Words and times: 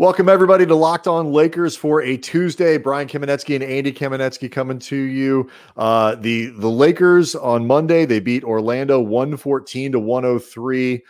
Welcome 0.00 0.30
everybody 0.30 0.64
to 0.64 0.74
Locked 0.74 1.06
On 1.06 1.30
Lakers 1.30 1.76
for 1.76 2.00
a 2.00 2.16
Tuesday. 2.16 2.78
Brian 2.78 3.06
Kamenetzky 3.06 3.54
and 3.54 3.62
Andy 3.62 3.92
Kamenetzky 3.92 4.50
coming 4.50 4.78
to 4.78 4.96
you. 4.96 5.50
Uh, 5.76 6.14
the 6.14 6.46
the 6.46 6.70
Lakers 6.70 7.34
on 7.34 7.66
Monday 7.66 8.06
they 8.06 8.18
beat 8.18 8.42
Orlando 8.42 8.98
one 8.98 9.36
fourteen 9.36 9.92
to 9.92 10.00
one 10.00 10.22
hundred 10.24 10.38
three. 10.38 11.02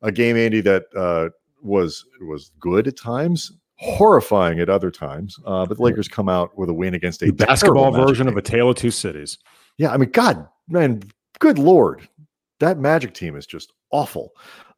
A 0.00 0.10
game, 0.10 0.38
Andy, 0.38 0.62
that 0.62 0.84
uh, 0.96 1.28
was 1.60 2.06
was 2.22 2.50
good 2.58 2.88
at 2.88 2.96
times, 2.96 3.52
horrifying 3.76 4.58
at 4.58 4.70
other 4.70 4.90
times. 4.90 5.38
Uh, 5.44 5.66
but 5.66 5.76
the 5.76 5.82
Lakers 5.82 6.08
come 6.08 6.30
out 6.30 6.56
with 6.56 6.70
a 6.70 6.74
win 6.74 6.94
against 6.94 7.20
a 7.20 7.26
The 7.26 7.32
basketball 7.32 7.92
version 7.92 8.26
of 8.26 8.38
a 8.38 8.42
tale 8.42 8.70
of 8.70 8.76
two 8.76 8.90
cities. 8.90 9.36
yeah, 9.76 9.92
I 9.92 9.98
mean, 9.98 10.12
God, 10.12 10.48
man, 10.66 11.02
good 11.40 11.58
lord, 11.58 12.08
that 12.58 12.78
Magic 12.78 13.12
team 13.12 13.36
is 13.36 13.44
just 13.44 13.74
awful. 13.90 14.32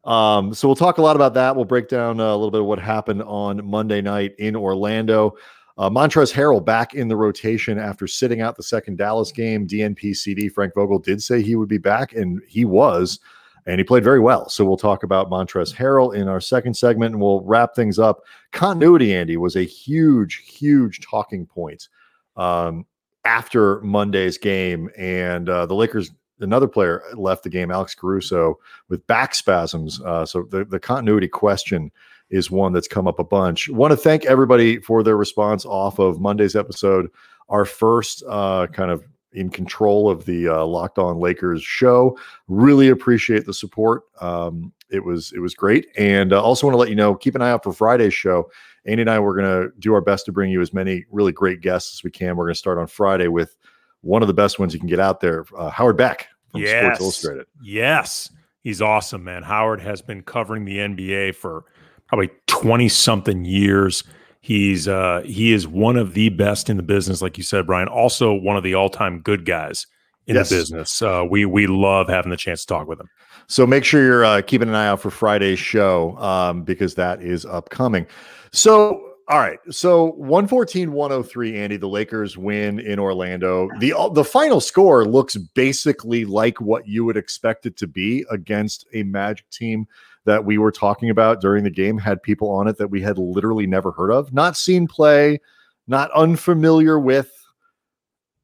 Um, 0.04 0.52
so 0.52 0.66
we'll 0.66 0.74
talk 0.74 0.98
a 0.98 1.02
lot 1.02 1.16
about 1.16 1.34
that. 1.34 1.54
We'll 1.54 1.64
break 1.64 1.88
down 1.88 2.20
uh, 2.20 2.24
a 2.24 2.36
little 2.36 2.50
bit 2.50 2.60
of 2.60 2.66
what 2.66 2.78
happened 2.78 3.22
on 3.22 3.64
Monday 3.64 4.00
night 4.00 4.34
in 4.38 4.56
Orlando. 4.56 5.36
Uh, 5.78 5.88
Montrezl 5.88 6.32
Harrell 6.32 6.64
back 6.64 6.94
in 6.94 7.08
the 7.08 7.16
rotation 7.16 7.78
after 7.78 8.06
sitting 8.06 8.40
out 8.40 8.56
the 8.56 8.62
second 8.62 8.98
Dallas 8.98 9.32
game. 9.32 9.66
DNP 9.66 10.14
CD 10.14 10.48
Frank 10.48 10.74
Vogel 10.74 10.98
did 10.98 11.22
say 11.22 11.40
he 11.40 11.56
would 11.56 11.68
be 11.68 11.78
back, 11.78 12.12
and 12.12 12.42
he 12.46 12.64
was, 12.64 13.20
and 13.66 13.78
he 13.78 13.84
played 13.84 14.04
very 14.04 14.20
well. 14.20 14.48
So 14.48 14.64
we'll 14.64 14.76
talk 14.76 15.02
about 15.02 15.30
Montrezl 15.30 15.74
Harrell 15.74 16.14
in 16.14 16.28
our 16.28 16.40
second 16.40 16.74
segment, 16.74 17.14
and 17.14 17.22
we'll 17.22 17.42
wrap 17.42 17.74
things 17.74 17.98
up. 17.98 18.22
Continuity, 18.52 19.14
Andy, 19.14 19.36
was 19.36 19.56
a 19.56 19.62
huge, 19.62 20.42
huge 20.46 21.00
talking 21.00 21.46
point 21.46 21.88
um, 22.36 22.84
after 23.24 23.80
Monday's 23.80 24.36
game, 24.36 24.90
and 24.98 25.48
uh, 25.48 25.64
the 25.64 25.74
Lakers. 25.74 26.10
Another 26.42 26.68
player 26.68 27.02
left 27.14 27.42
the 27.42 27.50
game, 27.50 27.70
Alex 27.70 27.94
Caruso, 27.94 28.58
with 28.88 29.06
back 29.06 29.34
spasms. 29.34 30.00
Uh, 30.00 30.26
so 30.26 30.46
the, 30.50 30.64
the 30.64 30.80
continuity 30.80 31.28
question 31.28 31.90
is 32.30 32.50
one 32.50 32.72
that's 32.72 32.88
come 32.88 33.06
up 33.06 33.18
a 33.18 33.24
bunch. 33.24 33.68
Want 33.68 33.92
to 33.92 33.96
thank 33.96 34.24
everybody 34.24 34.78
for 34.78 35.02
their 35.02 35.16
response 35.16 35.64
off 35.66 35.98
of 35.98 36.20
Monday's 36.20 36.56
episode, 36.56 37.10
our 37.48 37.64
first 37.64 38.24
uh, 38.28 38.66
kind 38.68 38.90
of 38.90 39.04
in 39.34 39.50
control 39.50 40.10
of 40.10 40.24
the 40.24 40.48
uh, 40.48 40.64
Locked 40.64 40.98
On 40.98 41.18
Lakers 41.18 41.62
show. 41.62 42.18
Really 42.48 42.88
appreciate 42.88 43.46
the 43.46 43.54
support. 43.54 44.02
Um, 44.20 44.72
it 44.90 45.04
was 45.04 45.32
it 45.32 45.40
was 45.40 45.54
great, 45.54 45.86
and 45.96 46.32
uh, 46.32 46.42
also 46.42 46.66
want 46.66 46.74
to 46.74 46.78
let 46.78 46.90
you 46.90 46.94
know 46.94 47.14
keep 47.14 47.34
an 47.34 47.42
eye 47.42 47.50
out 47.50 47.64
for 47.64 47.72
Friday's 47.72 48.14
show. 48.14 48.50
Andy 48.84 49.02
and 49.02 49.10
I 49.10 49.20
we're 49.20 49.36
going 49.36 49.62
to 49.62 49.72
do 49.78 49.94
our 49.94 50.00
best 50.00 50.26
to 50.26 50.32
bring 50.32 50.50
you 50.50 50.60
as 50.60 50.74
many 50.74 51.04
really 51.10 51.32
great 51.32 51.60
guests 51.60 51.94
as 51.94 52.04
we 52.04 52.10
can. 52.10 52.36
We're 52.36 52.44
going 52.44 52.54
to 52.54 52.58
start 52.58 52.78
on 52.78 52.86
Friday 52.86 53.28
with 53.28 53.56
one 54.00 54.22
of 54.22 54.28
the 54.28 54.34
best 54.34 54.58
ones 54.58 54.74
you 54.74 54.80
can 54.80 54.88
get 54.88 54.98
out 54.98 55.20
there, 55.20 55.44
uh, 55.56 55.70
Howard 55.70 55.96
Beck 55.96 56.28
from 56.52 56.60
Sports 56.60 56.72
Yes. 56.72 57.00
Illustrated. 57.00 57.46
Yes. 57.62 58.30
He's 58.62 58.80
awesome, 58.80 59.24
man. 59.24 59.42
Howard 59.42 59.80
has 59.80 60.00
been 60.02 60.22
covering 60.22 60.64
the 60.64 60.78
NBA 60.78 61.34
for 61.34 61.64
probably 62.06 62.30
20 62.46 62.88
something 62.88 63.44
years. 63.44 64.04
He's 64.40 64.86
uh 64.88 65.22
he 65.24 65.52
is 65.52 65.66
one 65.68 65.96
of 65.96 66.14
the 66.14 66.28
best 66.28 66.68
in 66.70 66.76
the 66.76 66.82
business, 66.82 67.22
like 67.22 67.36
you 67.38 67.44
said, 67.44 67.66
Brian. 67.66 67.88
Also 67.88 68.32
one 68.34 68.56
of 68.56 68.62
the 68.62 68.74
all-time 68.74 69.20
good 69.20 69.44
guys 69.44 69.86
in 70.26 70.34
Yes. 70.36 70.48
the 70.50 70.56
business. 70.56 71.00
Uh, 71.02 71.24
we 71.28 71.44
we 71.44 71.66
love 71.66 72.08
having 72.08 72.30
the 72.30 72.36
chance 72.36 72.60
to 72.62 72.66
talk 72.68 72.86
with 72.88 73.00
him. 73.00 73.08
So 73.48 73.66
make 73.66 73.84
sure 73.84 74.02
you're 74.04 74.24
uh, 74.24 74.42
keeping 74.42 74.68
an 74.68 74.74
eye 74.74 74.86
out 74.86 75.00
for 75.00 75.10
Friday's 75.10 75.58
show 75.58 76.16
um, 76.18 76.62
because 76.62 76.94
that 76.94 77.22
is 77.22 77.44
upcoming. 77.44 78.06
So, 78.52 79.11
all 79.32 79.38
right. 79.38 79.58
So 79.70 80.12
114 80.12 80.92
103, 80.92 81.58
Andy, 81.58 81.78
the 81.78 81.88
Lakers 81.88 82.36
win 82.36 82.78
in 82.78 82.98
Orlando. 82.98 83.70
The, 83.78 83.94
uh, 83.94 84.10
the 84.10 84.24
final 84.24 84.60
score 84.60 85.06
looks 85.06 85.36
basically 85.36 86.26
like 86.26 86.60
what 86.60 86.86
you 86.86 87.06
would 87.06 87.16
expect 87.16 87.64
it 87.64 87.78
to 87.78 87.86
be 87.86 88.26
against 88.30 88.84
a 88.92 89.04
Magic 89.04 89.48
team 89.48 89.86
that 90.26 90.44
we 90.44 90.58
were 90.58 90.70
talking 90.70 91.08
about 91.08 91.40
during 91.40 91.64
the 91.64 91.70
game, 91.70 91.96
had 91.96 92.22
people 92.22 92.50
on 92.50 92.68
it 92.68 92.76
that 92.76 92.88
we 92.88 93.00
had 93.00 93.16
literally 93.16 93.66
never 93.66 93.90
heard 93.92 94.10
of, 94.10 94.34
not 94.34 94.54
seen 94.54 94.86
play, 94.86 95.40
not 95.86 96.10
unfamiliar 96.12 97.00
with. 97.00 97.32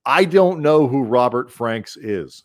I 0.06 0.24
don't 0.24 0.60
know 0.60 0.88
who 0.88 1.02
Robert 1.02 1.50
Franks 1.50 1.98
is. 1.98 2.44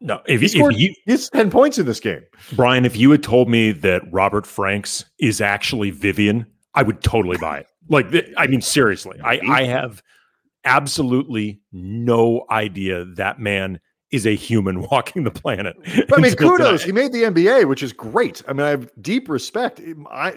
No, 0.00 0.20
if, 0.26 0.40
He 0.40 0.46
if 0.46 0.52
scored 0.52 0.74
you 0.74 0.92
He's 1.06 1.30
10 1.30 1.52
points 1.52 1.78
in 1.78 1.86
this 1.86 2.00
game. 2.00 2.22
Brian, 2.54 2.84
if 2.84 2.96
you 2.96 3.12
had 3.12 3.22
told 3.22 3.48
me 3.48 3.70
that 3.70 4.02
Robert 4.10 4.44
Franks 4.44 5.04
is 5.20 5.40
actually 5.40 5.92
Vivian, 5.92 6.44
I 6.78 6.82
would 6.82 7.02
totally 7.02 7.38
buy 7.38 7.58
it. 7.58 7.66
Like, 7.88 8.06
I 8.36 8.46
mean, 8.46 8.60
seriously, 8.60 9.18
I, 9.24 9.40
I 9.48 9.64
have 9.64 10.00
absolutely 10.64 11.60
no 11.72 12.44
idea 12.50 13.04
that 13.16 13.40
man 13.40 13.80
is 14.10 14.26
a 14.26 14.34
human 14.36 14.80
walking 14.90 15.24
the 15.24 15.30
planet. 15.30 15.76
But 16.08 16.18
I 16.18 16.22
mean, 16.22 16.34
kudos. 16.36 16.82
tonight. 16.82 16.86
He 16.86 16.92
made 16.92 17.12
the 17.12 17.22
NBA, 17.24 17.66
which 17.68 17.82
is 17.82 17.92
great. 17.92 18.42
I 18.46 18.52
mean, 18.52 18.64
I 18.64 18.70
have 18.70 18.90
deep 19.00 19.28
respect. 19.28 19.80
I, 20.10 20.28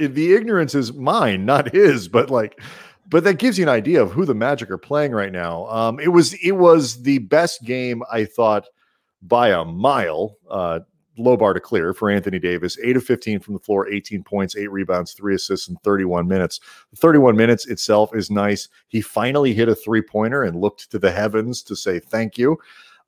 I- 0.00 0.06
the 0.06 0.34
ignorance 0.34 0.74
is 0.74 0.92
mine, 0.94 1.44
not 1.44 1.72
his. 1.72 2.08
But 2.08 2.30
like, 2.30 2.60
but 3.08 3.24
that 3.24 3.34
gives 3.34 3.58
you 3.58 3.64
an 3.64 3.68
idea 3.68 4.02
of 4.02 4.12
who 4.12 4.24
the 4.24 4.34
Magic 4.34 4.70
are 4.70 4.78
playing 4.78 5.12
right 5.12 5.32
now. 5.32 5.66
Um, 5.66 6.00
it 6.00 6.08
was 6.08 6.32
it 6.34 6.52
was 6.52 7.02
the 7.02 7.18
best 7.18 7.62
game 7.64 8.02
I 8.10 8.24
thought 8.24 8.66
by 9.20 9.50
a 9.50 9.64
mile. 9.66 10.36
Uh, 10.48 10.80
low 11.18 11.36
bar 11.36 11.52
to 11.52 11.60
clear 11.60 11.92
for 11.92 12.10
Anthony 12.10 12.38
Davis. 12.38 12.78
Eight 12.82 12.96
of 12.96 13.04
fifteen 13.04 13.40
from 13.40 13.54
the 13.54 13.60
floor, 13.60 13.88
eighteen 13.88 14.22
points, 14.22 14.56
eight 14.56 14.70
rebounds, 14.70 15.12
three 15.12 15.34
assists 15.34 15.68
in 15.68 15.76
thirty-one 15.76 16.28
minutes. 16.28 16.60
Thirty-one 16.96 17.36
minutes 17.36 17.66
itself 17.66 18.14
is 18.14 18.30
nice. 18.30 18.68
He 18.88 19.00
finally 19.00 19.54
hit 19.54 19.68
a 19.68 19.74
three-pointer 19.74 20.42
and 20.42 20.60
looked 20.60 20.90
to 20.90 20.98
the 20.98 21.10
heavens 21.10 21.62
to 21.64 21.76
say 21.76 22.00
thank 22.00 22.38
you. 22.38 22.58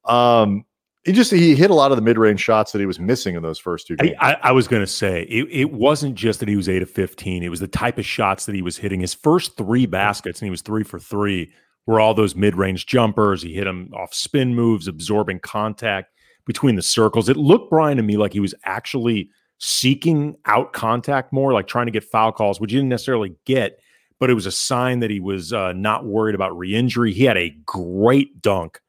Um, 0.05 0.65
he 1.05 1.13
just 1.13 1.33
he 1.33 1.55
hit 1.57 1.71
a 1.71 1.75
lot 1.75 1.91
of 1.91 1.97
the 1.97 2.03
mid-range 2.03 2.41
shots 2.41 2.73
that 2.73 2.79
he 2.79 2.87
was 2.87 3.01
missing 3.01 3.35
in 3.35 3.43
those 3.43 3.59
first 3.59 3.87
two 3.89 3.97
I, 3.99 4.05
games. 4.05 4.17
I, 4.21 4.37
I 4.43 4.53
was 4.53 4.69
going 4.69 4.83
to 4.83 4.87
say 4.87 5.23
it, 5.23 5.49
it 5.51 5.73
wasn't 5.73 6.15
just 6.15 6.41
that 6.41 6.49
he 6.49 6.57
was 6.57 6.69
eight 6.69 6.83
of 6.83 6.91
15. 6.91 7.43
It 7.43 7.49
was 7.49 7.61
the 7.61 7.67
type 7.67 7.99
of 7.99 8.07
shots 8.07 8.47
that 8.47 8.55
he 8.55 8.63
was 8.63 8.77
hitting. 8.77 9.01
His 9.01 9.15
first 9.15 9.57
three 9.57 9.87
baskets, 9.87 10.41
and 10.41 10.47
he 10.47 10.51
was 10.51 10.63
three 10.63 10.85
for 10.85 11.01
three, 11.01 11.53
were 11.87 11.99
all 11.99 12.15
those 12.15 12.37
mid 12.37 12.55
range 12.55 12.87
jumpers. 12.87 13.43
He 13.43 13.53
hit 13.53 13.65
them 13.65 13.91
off 13.93 14.15
spin 14.15 14.55
moves, 14.55 14.87
absorbing 14.87 15.41
contact 15.41 16.12
between 16.47 16.75
the 16.77 16.83
circles. 16.83 17.29
It 17.29 17.37
looked, 17.37 17.71
Brian, 17.71 17.97
to 17.97 18.03
me 18.03 18.17
like 18.17 18.33
he 18.33 18.41
was 18.41 18.55
actually 18.65 19.29
seeking 19.59 20.37
out 20.47 20.73
contact 20.73 21.33
more, 21.33 21.53
like 21.53 21.67
trying 21.67 21.87
to 21.87 21.93
get 21.93 22.05
foul 22.05 22.33
calls, 22.33 22.61
which 22.61 22.73
he 22.73 22.77
didn't 22.79 22.89
necessarily 22.89 23.35
get, 23.45 23.79
but 24.19 24.29
it 24.31 24.35
was 24.35 24.47
a 24.47 24.53
sign 24.53 25.01
that 25.01 25.11
he 25.11 25.21
was 25.21 25.53
uh, 25.53 25.73
not 25.73 26.05
worried 26.05 26.35
about 26.35 26.57
re 26.59 26.75
injury. 26.75 27.13
He 27.13 27.25
had 27.25 27.37
a 27.37 27.51
great 27.65 28.43
dunk 28.43 28.81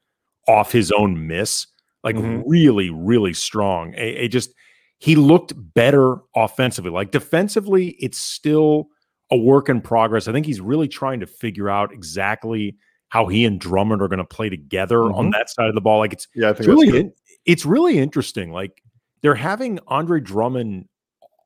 off 0.47 0.71
his 0.71 0.91
own 0.91 1.27
miss 1.27 1.67
like 2.03 2.15
Mhm. 2.17 2.43
really, 2.45 2.89
really 2.89 3.33
strong. 3.33 3.93
It, 3.93 4.25
it 4.25 4.27
just 4.29 4.53
he 4.99 5.15
looked 5.15 5.53
better 5.73 6.17
offensively. 6.35 6.91
Like 6.91 7.11
defensively, 7.11 7.89
it's 7.99 8.17
still 8.19 8.87
a 9.31 9.37
work 9.37 9.69
in 9.69 9.79
progress. 9.81 10.27
I 10.27 10.31
think 10.33 10.45
he's 10.45 10.59
really 10.61 10.87
trying 10.87 11.19
to 11.21 11.27
figure 11.27 11.69
out 11.69 11.93
exactly 11.93 12.75
how 13.09 13.27
he 13.27 13.45
and 13.45 13.59
Drummond 13.59 14.01
are 14.01 14.07
going 14.07 14.17
to 14.19 14.25
play 14.25 14.49
together 14.49 15.03
on 15.03 15.27
Mhm. 15.27 15.31
that 15.33 15.49
side 15.49 15.67
of 15.69 15.75
the 15.75 15.81
ball. 15.81 15.99
Like 15.99 16.13
it's 16.13 16.27
yeah, 16.35 16.49
I 16.49 16.53
think 16.53 16.57
that's 16.57 16.67
really 16.67 17.11
it's 17.45 17.65
really 17.65 17.97
interesting. 17.97 18.51
Like 18.51 18.81
they're 19.21 19.35
having 19.35 19.79
Andre 19.87 20.19
Drummond 20.19 20.87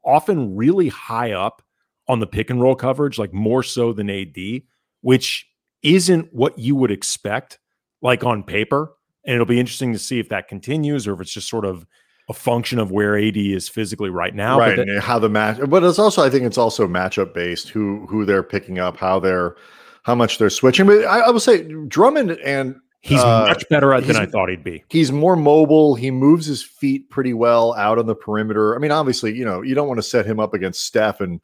often 0.03 0.55
really 0.55 0.87
high 0.89 1.31
up 1.31 1.61
on 2.07 2.19
the 2.19 2.27
pick 2.27 2.49
and 2.49 2.61
roll 2.61 2.75
coverage, 2.75 3.17
like 3.19 3.33
more 3.33 3.63
so 3.63 3.91
than 3.93 4.09
AD, 4.09 4.61
which 5.01 5.45
isn't 5.83 6.33
what 6.33 6.57
you 6.57 6.75
would 6.75 6.91
expect, 6.91 7.59
like 8.01 8.23
on 8.23 8.43
paper. 8.43 8.93
And 9.25 9.33
it'll 9.33 9.45
be 9.45 9.59
interesting 9.59 9.91
to 9.93 9.99
see 9.99 10.19
if 10.19 10.29
that 10.29 10.47
continues 10.47 11.07
or 11.07 11.13
if 11.13 11.21
it's 11.21 11.33
just 11.33 11.49
sort 11.49 11.65
of 11.65 11.85
a 12.29 12.33
function 12.33 12.79
of 12.79 12.91
where 12.91 13.17
AD 13.17 13.37
is 13.37 13.69
physically 13.69 14.09
right 14.09 14.33
now. 14.35 14.57
But 14.57 14.67
right 14.67 14.75
that- 14.77 14.89
and 14.89 15.01
how 15.01 15.19
the 15.19 15.29
match 15.29 15.59
but 15.69 15.83
it's 15.83 15.99
also 15.99 16.23
i 16.23 16.29
think 16.29 16.43
it's 16.43 16.57
also 16.57 16.87
matchup 16.87 17.33
based 17.33 17.69
who 17.69 18.05
who 18.07 18.25
they're 18.25 18.43
picking 18.43 18.79
up 18.79 18.97
how 18.97 19.17
they're 19.19 19.55
how 20.03 20.13
much 20.13 20.37
they're 20.37 20.49
switching 20.49 20.85
but 20.85 21.05
i, 21.05 21.19
I 21.19 21.29
will 21.29 21.39
say 21.39 21.63
drummond 21.87 22.31
and 22.31 22.75
he's 23.07 23.19
uh, 23.19 23.45
much 23.47 23.67
better 23.69 23.93
at 23.93 24.05
than 24.05 24.17
I 24.17 24.25
thought 24.25 24.49
he'd 24.49 24.63
be. 24.63 24.83
he's 24.89 25.11
more 25.11 25.35
mobile. 25.35 25.95
He 25.95 26.11
moves 26.11 26.45
his 26.45 26.61
feet 26.61 27.09
pretty 27.09 27.33
well 27.33 27.73
out 27.75 27.97
on 27.97 28.05
the 28.05 28.15
perimeter. 28.15 28.75
I 28.75 28.79
mean 28.79 28.91
obviously 28.91 29.35
you 29.35 29.45
know 29.45 29.61
you 29.61 29.75
don't 29.75 29.87
want 29.87 29.97
to 29.97 30.03
set 30.03 30.25
him 30.25 30.39
up 30.39 30.53
against 30.53 30.81
steph 30.85 31.21
and 31.21 31.39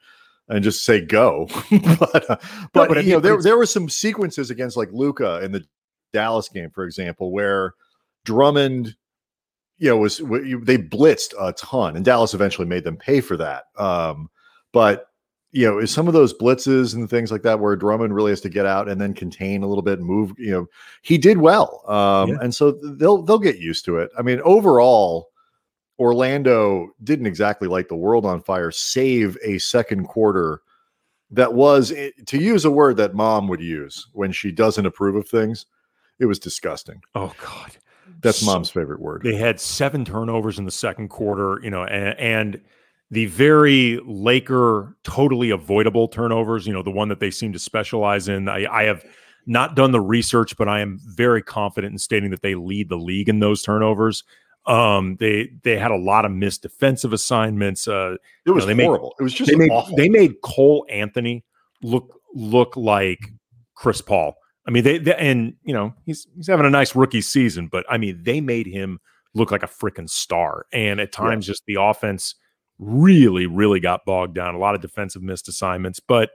and 0.50 0.64
just 0.64 0.84
say 0.84 1.02
go. 1.02 1.48
But 2.00 2.30
uh, 2.30 2.38
but, 2.74 2.90
but 2.90 2.98
I 2.98 3.02
you 3.02 3.14
know 3.14 3.20
there, 3.20 3.42
there 3.42 3.58
were 3.58 3.66
some 3.66 3.90
sequences 3.90 4.50
against 4.50 4.78
like 4.78 4.90
luka 4.92 5.42
in 5.44 5.52
the 5.52 5.64
dallas 6.12 6.50
game 6.50 6.70
for 6.70 6.84
example 6.84 7.32
where 7.32 7.74
drummond 8.26 8.96
you 9.78 9.90
know 9.90 9.98
was 9.98 10.18
they 10.18 10.78
blitzed 10.78 11.34
a 11.40 11.54
ton 11.54 11.96
and 11.96 12.06
dallas 12.06 12.34
eventually 12.34 12.68
made 12.68 12.84
them 12.84 12.98
pay 12.98 13.22
for 13.22 13.38
that. 13.38 13.66
Um 13.78 14.30
but 14.74 15.08
you 15.54 15.66
know, 15.70 15.78
is 15.78 15.92
some 15.92 16.08
of 16.08 16.14
those 16.14 16.34
blitzes 16.34 16.96
and 16.96 17.10
things 17.10 17.32
like 17.32 17.44
that 17.44 17.60
where 17.60 17.76
Drummond 17.76 18.14
really 18.16 18.32
has 18.32 18.42
to 18.42 18.50
get 18.50 18.66
out 18.66 18.90
and 18.90 19.00
then 19.00 19.14
contain 19.14 19.64
a 19.64 19.68
little 19.68 19.84
bit, 19.84 20.00
and 20.00 20.08
move. 20.08 20.34
You 20.38 20.52
know, 20.52 20.68
he 21.04 21.18
did 21.18 21.38
well, 21.38 21.84
um, 21.90 22.30
Yeah. 22.32 22.38
and 22.42 22.54
so 22.54 22.72
they'll 22.72 23.22
they'll 23.22 23.40
get 23.40 23.60
used 23.60 23.86
to 23.86 23.98
it. 24.00 24.10
I 24.18 24.24
mean, 24.24 24.42
overall, 24.44 25.30
Orlando 26.00 26.90
didn't 27.04 27.28
exactly 27.28 27.68
light 27.68 27.88
the 27.88 27.96
world 27.96 28.26
on 28.26 28.42
fire, 28.42 28.72
save 28.72 29.38
a 29.44 29.58
second 29.60 30.06
quarter 30.08 30.62
that 31.32 31.54
was, 31.54 31.92
eh, 31.92 32.10
to 32.26 32.38
use 32.38 32.66
a 32.66 32.72
word 32.72 32.98
that 32.98 33.14
mom 33.14 33.48
would 33.48 33.62
use 33.62 34.08
when 34.14 34.32
she 34.32 34.52
doesn't 34.52 34.86
approve 34.86 35.16
of 35.16 35.28
things. 35.28 35.66
It 36.20 36.26
was 36.26 36.40
disgusting. 36.40 37.02
Oh 37.16 37.34
God. 37.44 37.72
That's 38.22 38.40
So- 38.40 38.46
mom's 38.48 38.70
favorite 38.70 39.00
word. 39.02 39.22
They 39.24 39.36
had 39.36 39.60
seven 39.60 40.04
turnovers 40.06 40.58
in 40.60 40.66
the 40.66 40.72
second 40.72 41.10
quarter, 41.10 41.60
you 41.64 41.70
know, 41.70 41.84
and, 41.84 42.18
and 42.20 42.62
the 43.12 43.26
very 43.28 44.00
Laker 44.06 44.96
totally 45.04 45.52
avoidable 45.52 46.08
turnovers, 46.08 46.66
you 46.66 46.74
know, 46.74 46.84
the 46.84 46.92
one 46.92 47.10
that 47.10 47.20
they 47.20 47.32
seem 47.32 47.54
to 47.54 47.60
specialize 47.60 48.28
in. 48.28 48.50
I, 48.50 48.66
I, 48.66 48.84
have 48.84 49.04
not 49.46 49.76
done 49.76 49.92
the 49.92 50.02
research, 50.02 50.58
but 50.58 50.68
I 50.68 50.80
am 50.80 51.00
very 51.04 51.44
confident 51.44 51.92
in 51.92 52.00
stating 52.00 52.32
that 52.32 52.42
they 52.42 52.56
lead 52.56 52.90
the 52.90 52.98
league 52.98 53.30
in 53.30 53.40
those 53.40 53.62
turnovers. 53.62 54.24
Um, 54.66 55.18
they 55.20 55.52
they 55.64 55.78
had 55.78 55.92
a 55.92 55.98
lot 55.98 56.26
of 56.26 56.32
missed 56.32 56.62
defensive 56.62 57.12
assignments. 57.14 57.88
Uh, 57.88 58.16
it 58.46 58.52
was 58.52 58.66
you 58.66 58.74
know, 58.74 58.84
horrible. 58.84 59.14
Made, 59.20 59.22
it 59.22 59.24
was 59.24 59.34
just 59.34 59.52
they 59.52 59.58
made, 59.58 59.70
awful. 59.72 59.96
They 59.96 60.10
made 60.10 60.42
Cole 60.42 60.86
Anthony 60.90 61.44
look 61.82 62.20
look 62.34 62.76
like 62.78 63.20
Chris 63.76 64.02
Paul. 64.02 64.36
I 64.66 64.72
mean, 64.72 64.84
they, 64.86 64.98
they 64.98 65.16
and 65.16 65.56
you 65.64 65.74
know 65.74 65.94
he's 66.06 66.28
he's 66.36 66.48
having 66.48 66.66
a 66.66 66.70
nice 66.70 66.96
rookie 66.96 67.22
season, 67.22 67.68
but 67.68 67.86
I 67.90 67.98
mean 67.98 68.24
they 68.24 68.40
made 68.40 68.68
him 68.68 69.00
look 69.34 69.52
like 69.52 69.64
a 69.64 69.68
freaking 69.68 70.10
star. 70.10 70.66
And 70.72 71.00
at 71.02 71.12
times, 71.12 71.48
yeah. 71.48 71.52
just 71.52 71.66
the 71.66 71.76
offense 71.76 72.36
really, 72.80 73.46
really 73.46 73.80
got 73.80 74.06
bogged 74.06 74.36
down. 74.36 74.56
A 74.56 74.60
lot 74.60 74.76
of 74.76 74.82
defensive 74.82 75.22
missed 75.22 75.48
assignments, 75.48 76.00
but 76.00 76.32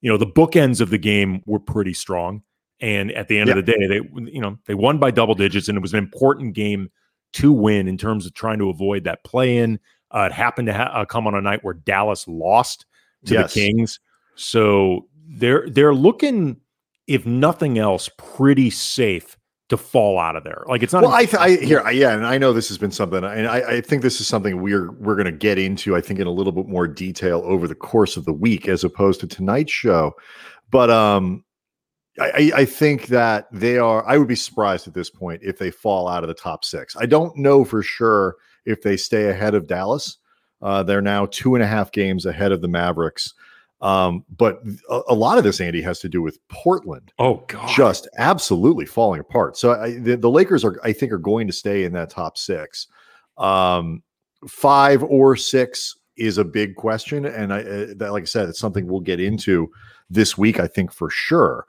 you 0.00 0.10
know 0.10 0.16
the 0.16 0.26
bookends 0.26 0.80
of 0.80 0.90
the 0.90 0.98
game 0.98 1.42
were 1.46 1.60
pretty 1.60 1.94
strong. 1.94 2.42
And 2.80 3.12
at 3.12 3.28
the 3.28 3.38
end 3.38 3.48
yeah. 3.48 3.56
of 3.56 3.66
the 3.66 3.72
day, 3.72 3.86
they 3.86 4.00
you 4.30 4.40
know 4.40 4.58
they 4.66 4.74
won 4.74 4.98
by 4.98 5.10
double 5.10 5.34
digits, 5.34 5.68
and 5.68 5.76
it 5.76 5.82
was 5.82 5.92
an 5.92 5.98
important 5.98 6.54
game 6.54 6.90
to 7.34 7.52
win 7.52 7.86
in 7.86 7.98
terms 7.98 8.26
of 8.26 8.34
trying 8.34 8.58
to 8.58 8.70
avoid 8.70 9.04
that 9.04 9.22
play 9.24 9.58
in. 9.58 9.78
Uh, 10.12 10.28
it 10.30 10.32
happened 10.32 10.66
to 10.66 10.74
ha- 10.74 10.90
uh, 10.92 11.04
come 11.04 11.26
on 11.26 11.34
a 11.34 11.40
night 11.40 11.62
where 11.62 11.74
Dallas 11.74 12.26
lost 12.26 12.86
to 13.26 13.34
yes. 13.34 13.52
the 13.52 13.60
Kings, 13.60 14.00
so 14.34 15.06
they're 15.28 15.68
they're 15.68 15.94
looking, 15.94 16.60
if 17.06 17.26
nothing 17.26 17.78
else, 17.78 18.08
pretty 18.16 18.70
safe 18.70 19.36
to 19.70 19.76
fall 19.76 20.18
out 20.18 20.36
of 20.36 20.44
there. 20.44 20.64
Like 20.66 20.82
it's 20.82 20.92
not. 20.92 21.02
Well, 21.02 21.12
I, 21.12 21.24
th- 21.24 21.40
I 21.40 21.56
here, 21.56 21.80
I, 21.80 21.92
yeah, 21.92 22.12
and 22.12 22.26
I 22.26 22.38
know 22.38 22.52
this 22.52 22.68
has 22.68 22.76
been 22.76 22.90
something, 22.90 23.24
and 23.24 23.46
I, 23.46 23.76
I 23.76 23.80
think 23.80 24.02
this 24.02 24.20
is 24.20 24.26
something 24.26 24.60
we're 24.60 24.90
we're 24.92 25.14
going 25.14 25.26
to 25.26 25.32
get 25.32 25.58
into. 25.58 25.96
I 25.96 26.00
think 26.00 26.20
in 26.20 26.26
a 26.26 26.32
little 26.32 26.52
bit 26.52 26.66
more 26.66 26.86
detail 26.86 27.42
over 27.44 27.66
the 27.66 27.74
course 27.74 28.16
of 28.16 28.24
the 28.24 28.32
week, 28.32 28.68
as 28.68 28.84
opposed 28.84 29.20
to 29.20 29.26
tonight's 29.26 29.72
show. 29.72 30.12
But 30.70 30.90
um, 30.90 31.44
I, 32.18 32.52
I 32.54 32.64
think 32.64 33.06
that 33.06 33.46
they 33.52 33.78
are. 33.78 34.06
I 34.06 34.18
would 34.18 34.28
be 34.28 34.36
surprised 34.36 34.88
at 34.88 34.94
this 34.94 35.08
point 35.08 35.40
if 35.44 35.58
they 35.58 35.70
fall 35.70 36.08
out 36.08 36.24
of 36.24 36.28
the 36.28 36.34
top 36.34 36.64
six. 36.64 36.96
I 36.96 37.06
don't 37.06 37.36
know 37.36 37.64
for 37.64 37.82
sure 37.82 38.36
if 38.66 38.82
they 38.82 38.96
stay 38.96 39.30
ahead 39.30 39.54
of 39.54 39.68
Dallas. 39.68 40.18
Uh, 40.60 40.82
they're 40.82 41.00
now 41.00 41.26
two 41.26 41.54
and 41.54 41.64
a 41.64 41.66
half 41.66 41.92
games 41.92 42.26
ahead 42.26 42.52
of 42.52 42.60
the 42.60 42.68
Mavericks. 42.68 43.32
Um, 43.80 44.24
but 44.36 44.60
a, 44.90 45.00
a, 45.08 45.14
lot 45.14 45.38
of 45.38 45.44
this, 45.44 45.60
Andy, 45.60 45.80
has 45.80 46.00
to 46.00 46.08
do 46.08 46.20
with 46.20 46.38
Portland. 46.48 47.12
Oh 47.18 47.42
God, 47.48 47.68
just 47.74 48.08
absolutely 48.18 48.84
falling 48.84 49.20
apart. 49.20 49.56
So 49.56 49.72
I, 49.72 49.98
the, 49.98 50.16
the, 50.16 50.30
Lakers 50.30 50.64
are, 50.64 50.78
I 50.84 50.92
think, 50.92 51.12
are 51.12 51.18
going 51.18 51.46
to 51.46 51.52
stay 51.52 51.84
in 51.84 51.92
that 51.94 52.10
top 52.10 52.36
six. 52.36 52.88
Um, 53.38 54.02
five 54.46 55.02
or 55.02 55.34
six 55.34 55.96
is 56.16 56.36
a 56.36 56.44
big 56.44 56.76
question, 56.76 57.24
and 57.24 57.54
I, 57.54 57.60
uh, 57.62 57.86
that, 57.96 58.12
like 58.12 58.22
I 58.22 58.26
said, 58.26 58.50
it's 58.50 58.58
something 58.58 58.86
we'll 58.86 59.00
get 59.00 59.18
into 59.18 59.70
this 60.10 60.36
week. 60.36 60.60
I 60.60 60.66
think 60.66 60.92
for 60.92 61.08
sure. 61.08 61.64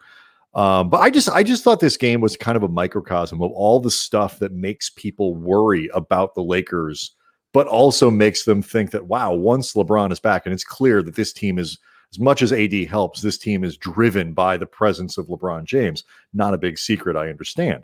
Um, 0.53 0.89
but 0.89 0.99
I 0.99 1.09
just, 1.09 1.29
I 1.29 1.43
just 1.43 1.63
thought 1.63 1.79
this 1.79 1.95
game 1.95 2.19
was 2.19 2.35
kind 2.35 2.57
of 2.57 2.63
a 2.63 2.67
microcosm 2.67 3.41
of 3.41 3.51
all 3.51 3.79
the 3.79 3.89
stuff 3.89 4.37
that 4.39 4.51
makes 4.51 4.89
people 4.89 5.33
worry 5.33 5.89
about 5.93 6.35
the 6.35 6.43
Lakers, 6.43 7.15
but 7.53 7.67
also 7.67 8.11
makes 8.11 8.43
them 8.43 8.61
think 8.61 8.91
that 8.91 9.07
wow, 9.07 9.33
once 9.33 9.75
LeBron 9.75 10.11
is 10.11 10.19
back, 10.19 10.45
and 10.45 10.51
it's 10.51 10.65
clear 10.65 11.01
that 11.03 11.15
this 11.15 11.31
team 11.31 11.57
is 11.57 11.79
as 12.11 12.19
much 12.19 12.41
as 12.41 12.51
AD 12.51 12.73
helps, 12.73 13.21
this 13.21 13.37
team 13.37 13.63
is 13.63 13.77
driven 13.77 14.33
by 14.33 14.57
the 14.57 14.65
presence 14.65 15.17
of 15.17 15.27
LeBron 15.27 15.63
James. 15.63 16.03
Not 16.33 16.53
a 16.53 16.57
big 16.57 16.77
secret, 16.77 17.15
I 17.15 17.29
understand. 17.29 17.83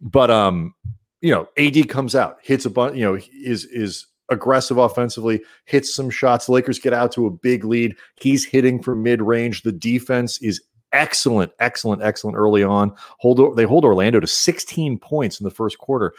But 0.00 0.30
um, 0.30 0.74
you 1.20 1.32
know, 1.32 1.48
AD 1.56 1.88
comes 1.88 2.14
out, 2.14 2.38
hits 2.42 2.66
a 2.66 2.70
bunch, 2.70 2.96
you 2.96 3.04
know, 3.04 3.18
is 3.32 3.64
is 3.66 4.06
aggressive 4.28 4.78
offensively, 4.78 5.42
hits 5.64 5.94
some 5.94 6.10
shots. 6.10 6.48
Lakers 6.48 6.78
get 6.78 6.92
out 6.92 7.12
to 7.12 7.26
a 7.26 7.30
big 7.30 7.64
lead. 7.64 7.96
He's 8.16 8.44
hitting 8.44 8.82
from 8.82 9.02
mid-range. 9.02 9.62
The 9.62 9.72
defense 9.72 10.40
is 10.42 10.60
excellent, 10.92 11.52
excellent, 11.58 12.02
excellent 12.02 12.36
early 12.36 12.62
on. 12.62 12.94
Hold 13.18 13.56
they 13.56 13.64
hold 13.64 13.84
Orlando 13.84 14.20
to 14.20 14.26
16 14.26 14.98
points 14.98 15.40
in 15.40 15.44
the 15.44 15.50
first 15.50 15.78
quarter. 15.78 16.12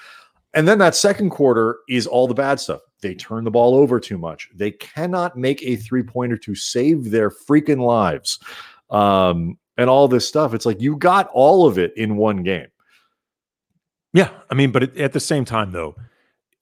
And 0.56 0.67
then 0.67 0.77
that 0.79 0.95
second 0.95 1.31
quarter 1.31 1.79
is 1.89 2.07
all 2.07 2.27
the 2.27 2.33
bad 2.33 2.59
stuff. 2.59 2.81
They 3.03 3.13
turn 3.13 3.44
the 3.44 3.51
ball 3.51 3.75
over 3.75 4.00
too 4.00 4.17
much. 4.17 4.50
They 4.55 4.71
cannot 4.71 5.38
make 5.38 5.61
a 5.61 5.75
three 5.75 6.03
pointer 6.03 6.38
to 6.38 6.55
save 6.55 7.11
their 7.11 7.29
freaking 7.29 7.85
lives. 7.85 8.39
Um, 8.89 9.57
and 9.77 9.89
all 9.89 10.07
this 10.07 10.27
stuff. 10.27 10.53
It's 10.53 10.65
like 10.65 10.81
you 10.81 10.95
got 10.97 11.29
all 11.33 11.67
of 11.67 11.77
it 11.77 11.95
in 11.97 12.17
one 12.17 12.44
game. 12.44 12.67
Yeah. 14.13 14.29
I 14.50 14.55
mean, 14.55 14.71
but 14.71 14.95
at 14.97 15.13
the 15.13 15.19
same 15.19 15.45
time, 15.45 15.71
though, 15.71 15.95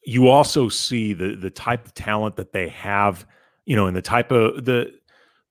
you 0.03 0.29
also 0.29 0.69
see 0.69 1.13
the 1.13 1.35
the 1.35 1.49
type 1.49 1.85
of 1.85 1.93
talent 1.93 2.35
that 2.37 2.53
they 2.53 2.69
have, 2.69 3.25
you 3.65 3.75
know, 3.75 3.87
and 3.87 3.95
the 3.95 4.01
type 4.01 4.31
of 4.31 4.65
the 4.65 4.93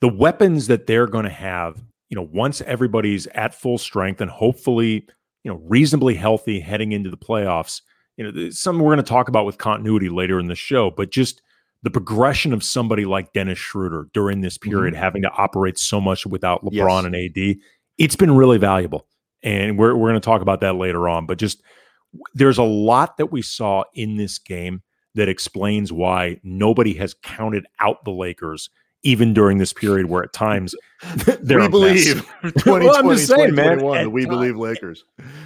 the 0.01 0.09
weapons 0.09 0.67
that 0.69 0.87
they're 0.87 1.07
going 1.07 1.25
to 1.25 1.31
have, 1.31 1.83
you 2.09 2.17
know, 2.17 2.29
once 2.33 2.63
everybody's 2.63 3.27
at 3.29 3.55
full 3.55 3.77
strength 3.77 4.21
and 4.21 4.31
hopefully, 4.31 5.07
you 5.45 5.53
know, 5.53 5.61
reasonably 5.65 6.15
healthy 6.15 6.59
heading 6.59 6.93
into 6.93 7.11
the 7.11 7.19
playoffs 7.19 7.83
you 8.21 8.31
know, 8.31 8.51
something 8.51 8.85
we're 8.85 8.95
going 8.95 9.03
to 9.03 9.09
talk 9.09 9.29
about 9.29 9.47
with 9.47 9.57
continuity 9.57 10.11
later 10.11 10.39
in 10.39 10.47
the 10.47 10.55
show, 10.55 10.91
but 10.91 11.11
just 11.11 11.41
the 11.83 11.89
progression 11.89 12.53
of 12.53 12.63
somebody 12.63 13.07
like 13.07 13.33
Dennis 13.33 13.59
Schroeder 13.59 14.09
during 14.13 14.43
this 14.43 14.59
period, 14.59 14.93
mm-hmm. 14.93 15.03
having 15.03 15.23
to 15.23 15.31
operate 15.31 15.79
so 15.79 16.03
much 16.03 16.27
without 16.27 16.63
LeBron 16.63 16.71
yes. 16.71 17.05
and 17.07 17.17
AD, 17.17 17.57
it's 17.97 18.17
been 18.17 18.37
really 18.37 18.59
valuable. 18.59 19.07
And 19.43 19.79
we're, 19.79 19.95
we're 19.95 20.11
going 20.11 20.21
to 20.21 20.25
talk 20.25 20.43
about 20.43 20.61
that 20.61 20.77
later 20.77 21.09
on. 21.09 21.25
But 21.25 21.39
just 21.39 21.63
there's 22.35 22.59
a 22.59 22.63
lot 22.63 23.17
that 23.17 23.33
we 23.33 23.41
saw 23.41 23.85
in 23.95 24.19
this 24.19 24.39
game 24.39 24.83
that 25.15 25.31
explains 25.31 25.91
why 25.91 26.39
nobody 26.43 26.93
has 26.95 27.15
counted 27.23 27.65
out 27.79 28.05
the 28.05 28.13
Lakers 28.13 28.69
even 29.03 29.33
during 29.33 29.59
this 29.59 29.73
period 29.73 30.07
where 30.07 30.23
at 30.23 30.33
times 30.33 30.75
we 31.27 31.69
believe 31.69 32.23
2020, 32.43 32.87
well, 32.87 32.97
I'm 32.97 33.09
just 33.17 33.29
saying, 33.29 33.55
man, 33.55 34.11
we 34.13 34.27
believe 34.27 34.57
Lakers. 34.57 35.05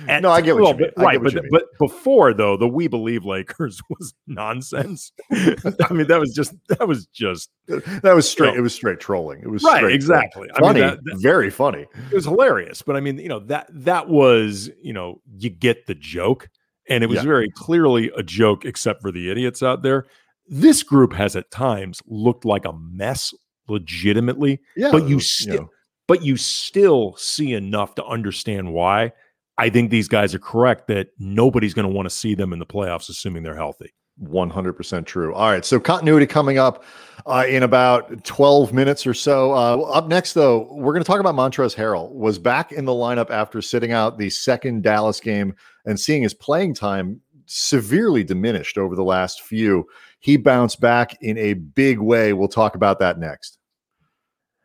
At, 0.09 0.23
no, 0.23 0.31
I 0.31 0.41
get 0.41 0.55
what 0.55 0.63
well, 0.65 0.73
you 0.73 0.79
mean. 0.81 0.91
Right, 0.97 1.23
but, 1.23 1.35
but 1.51 1.65
before 1.79 2.35
though, 2.35 2.57
the 2.57 2.67
we 2.67 2.89
believe 2.89 3.25
Lakers 3.25 3.81
was 3.89 4.15
nonsense. 4.27 5.13
I 5.31 5.93
mean, 5.93 6.09
that 6.09 6.19
was 6.19 6.35
just 6.35 6.55
that 6.69 6.89
was 6.89 7.07
just 7.07 7.51
that 7.69 8.15
was 8.15 8.29
straight. 8.29 8.49
You 8.49 8.53
know, 8.55 8.59
it 8.59 8.63
was 8.63 8.75
straight 8.75 8.99
trolling. 8.99 9.41
It 9.43 9.49
was 9.49 9.63
right, 9.63 9.85
exactly. 9.85 10.49
Funny, 10.59 10.83
I 10.83 10.87
mean, 10.87 10.97
that, 10.97 11.05
that, 11.05 11.19
very 11.19 11.51
funny. 11.51 11.87
It 12.11 12.15
was 12.15 12.25
hilarious, 12.25 12.83
but 12.83 12.97
I 12.97 13.01
mean, 13.01 13.19
you 13.19 13.29
know 13.29 13.41
that 13.41 13.69
that 13.71 14.09
was 14.09 14.71
you 14.83 14.93
know 14.93 15.21
you 15.39 15.51
get 15.51 15.87
the 15.87 15.95
joke, 15.95 16.49
and 16.89 17.05
it 17.05 17.07
was 17.07 17.19
yeah. 17.19 17.25
very 17.25 17.51
clearly 17.51 18.11
a 18.17 18.25
joke, 18.25 18.65
except 18.65 19.03
for 19.03 19.13
the 19.13 19.31
idiots 19.31 19.63
out 19.63 19.83
there. 19.83 20.07
This 20.47 20.83
group 20.83 21.15
has 21.15 21.37
at 21.37 21.51
times 21.51 22.03
looked 22.07 22.45
like 22.45 22.67
a 22.67 22.73
mess 22.73 23.33
legitimately. 23.69 24.61
Yeah, 24.77 24.91
but 24.91 25.09
you 25.09 25.21
still, 25.21 25.55
you 25.55 25.61
know. 25.61 25.71
but 26.07 26.23
you 26.23 26.37
still 26.37 27.17
see 27.17 27.53
enough 27.55 27.95
to 27.97 28.05
understand 28.05 28.73
why. 28.73 29.13
I 29.57 29.71
think 29.71 29.91
these 29.91 30.09
guys 30.09 30.35
are 30.35 30.41
correct 30.41 30.89
that 30.89 31.09
nobody's 31.19 31.75
going 31.75 31.87
to 31.87 31.95
want 31.95 32.07
to 32.07 32.15
see 32.15 32.35
them 32.35 32.53
in 32.53 32.59
the 32.59 32.67
playoffs, 32.67 33.09
assuming 33.09 33.45
they're 33.45 33.55
healthy. 33.55 33.95
100% 34.23 35.07
true. 35.07 35.35
All 35.35 35.51
right. 35.51 35.65
So, 35.65 35.81
continuity 35.81 36.27
coming 36.27 36.59
up 36.59 36.85
uh, 37.27 37.45
in 37.49 37.63
about 37.65 38.25
12 38.25 38.73
minutes 38.73 39.07
or 39.07 39.15
so. 39.15 39.53
Uh, 39.53 39.77
up 39.93 40.09
next, 40.09 40.35
though, 40.35 40.69
we're 40.73 40.93
going 40.93 41.03
to 41.03 41.07
talk 41.07 41.21
about 41.21 41.35
Montrezl 41.35 41.75
Harrell. 41.75 42.11
Was 42.13 42.39
back 42.39 42.73
in 42.73 42.85
the 42.85 42.93
lineup 42.93 43.31
after 43.31 43.61
sitting 43.61 43.93
out 43.93 44.19
the 44.19 44.31
second 44.31 44.83
Dallas 44.83 45.21
game 45.21 45.55
and 45.85 45.99
seeing 45.99 46.23
his 46.23 46.35
playing 46.35 46.75
time 46.75 47.21
severely 47.47 48.25
diminished 48.25 48.79
over 48.79 48.95
the 48.95 49.05
last 49.05 49.43
few. 49.43 49.87
He 50.25 50.39
bounced 50.39 50.81
back 50.81 51.19
in 51.21 51.37
a 51.37 51.53
big 51.53 51.99
way. 51.99 52.33
We'll 52.33 52.49
talk 52.49 52.77
about 52.77 52.99
that 53.01 53.19
next. 53.19 53.59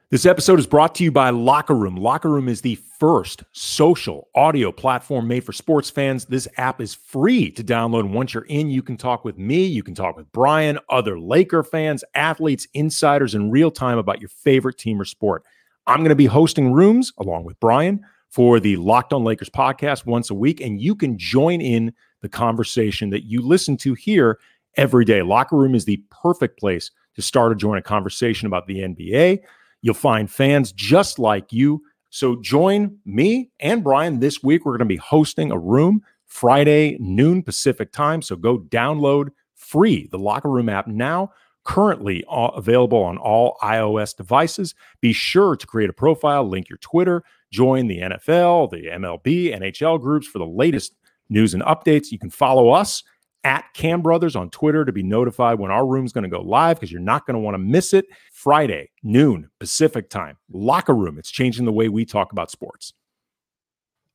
This 0.10 0.26
episode 0.26 0.58
is 0.58 0.66
brought 0.66 0.96
to 0.96 1.04
you 1.04 1.12
by 1.12 1.32
Locker 1.32 1.76
Room. 1.76 1.98
Locker 1.98 2.30
Room 2.30 2.48
is 2.48 2.62
the 2.62 2.80
first 2.98 3.44
social 3.52 4.30
audio 4.36 4.72
platform 4.72 5.28
made 5.28 5.44
for 5.44 5.52
sports 5.52 5.90
fans. 5.90 6.24
This 6.24 6.48
app 6.56 6.80
is 6.80 6.96
free 6.96 7.52
to 7.52 7.62
download. 7.62 8.10
Once 8.10 8.34
you're 8.34 8.46
in, 8.46 8.70
you 8.70 8.82
can 8.82 8.96
talk 8.96 9.26
with 9.26 9.38
me, 9.38 9.66
you 9.66 9.84
can 9.84 9.94
talk 9.94 10.16
with 10.16 10.32
Brian, 10.32 10.80
other 10.88 11.20
Laker 11.20 11.62
fans, 11.62 12.06
athletes, 12.16 12.66
insiders 12.74 13.36
in 13.36 13.52
real 13.52 13.70
time 13.70 13.98
about 13.98 14.22
your 14.22 14.30
favorite 14.30 14.78
team 14.78 15.02
or 15.02 15.04
sport. 15.04 15.44
I'm 15.88 16.00
going 16.00 16.08
to 16.08 16.16
be 16.16 16.26
hosting 16.26 16.72
rooms 16.72 17.12
along 17.18 17.44
with 17.44 17.60
Brian 17.60 18.00
for 18.30 18.62
the 18.62 18.78
Locked 18.78 19.12
On 19.12 19.26
Lakers 19.26 19.50
podcast 19.50 20.06
once 20.06 20.30
a 20.30 20.36
week, 20.36 20.62
and 20.62 20.80
you 20.80 20.96
can 20.96 21.18
join 21.18 21.60
in 21.60 21.94
the 22.22 22.30
conversation 22.30 23.10
that 23.10 23.26
you 23.26 23.42
listen 23.42 23.76
to 23.76 23.94
here 23.94 24.40
every 24.80 25.04
day. 25.04 25.22
Locker 25.22 25.58
Room 25.58 25.76
is 25.76 25.84
the 25.84 26.02
perfect 26.10 26.58
place 26.58 26.90
to 27.16 27.22
start 27.22 27.52
or 27.52 27.56
join 27.56 27.78
a 27.78 27.82
conversation 27.82 28.48
about 28.48 28.66
the 28.66 28.80
NBA. 28.80 29.40
You'll 29.82 29.94
find 29.94 30.32
fans 30.32 30.72
just 30.72 31.20
like 31.20 31.52
you. 31.52 31.84
So 32.12 32.38
join 32.38 32.98
me 33.06 33.52
and 33.60 33.84
Brian 33.84 34.22
this 34.22 34.42
week. 34.42 34.64
We're 34.64 34.78
going 34.78 34.88
to 34.88 34.94
be 34.94 34.96
hosting 34.96 35.52
a 35.52 35.60
room 35.60 36.02
Friday, 36.28 36.96
noon 37.02 37.44
Pacific 37.44 37.92
time. 37.92 38.22
So 38.22 38.38
go 38.38 38.58
download 38.58 39.30
free 39.58 40.08
the 40.08 40.18
Locker 40.18 40.50
Room 40.50 40.70
app 40.70 40.88
now. 40.88 41.34
Currently 41.66 42.24
uh, 42.32 42.52
available 42.56 43.04
on 43.04 43.18
all 43.18 43.58
iOS 43.62 44.16
devices. 44.16 44.76
Be 45.02 45.12
sure 45.12 45.58
to 45.58 45.68
create 45.68 45.90
a 45.90 45.94
profile, 45.94 46.48
link 46.48 46.70
your 46.70 46.78
Twitter, 46.78 47.26
join 47.52 47.88
the 47.88 48.00
NFL, 48.00 48.72
the 48.72 48.86
MLB, 48.86 49.54
NHL 49.54 50.00
groups 50.00 50.26
for 50.26 50.40
the 50.40 50.48
latest 50.48 50.96
news 51.28 51.54
and 51.54 51.64
updates. 51.64 52.14
You 52.14 52.18
can 52.18 52.30
follow 52.30 52.70
us 52.70 53.04
at 53.44 53.66
Kam 53.74 54.02
Brothers 54.02 54.36
on 54.36 54.50
Twitter 54.50 54.86
to 54.86 54.92
be 54.92 55.04
notified 55.04 55.60
when 55.60 55.72
our 55.72 55.86
room's 55.86 56.12
going 56.12 56.24
to 56.24 56.30
go 56.30 56.42
live 56.42 56.78
because 56.78 56.92
you're 56.92 57.02
not 57.02 57.26
going 57.26 57.36
to 57.36 57.40
want 57.40 57.56
to 57.56 57.60
miss 57.60 57.94
it. 57.94 58.06
Friday, 58.34 58.90
noon 59.04 59.50
Pacific 59.60 60.10
time. 60.10 60.38
Locker 60.52 60.96
room. 60.96 61.18
It's 61.18 61.32
changing 61.32 61.66
the 61.66 61.72
way 61.72 61.90
we 61.90 62.06
talk 62.06 62.32
about 62.32 62.52
sports. 62.52 62.94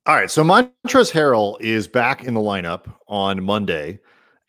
All 0.06 0.14
right. 0.14 0.30
So 0.30 0.44
Montrezl 0.44 1.12
Harrell 1.12 1.60
is 1.60 1.88
back 1.88 2.24
in 2.24 2.34
the 2.34 2.40
lineup 2.40 2.92
on 3.08 3.42
Monday 3.42 3.98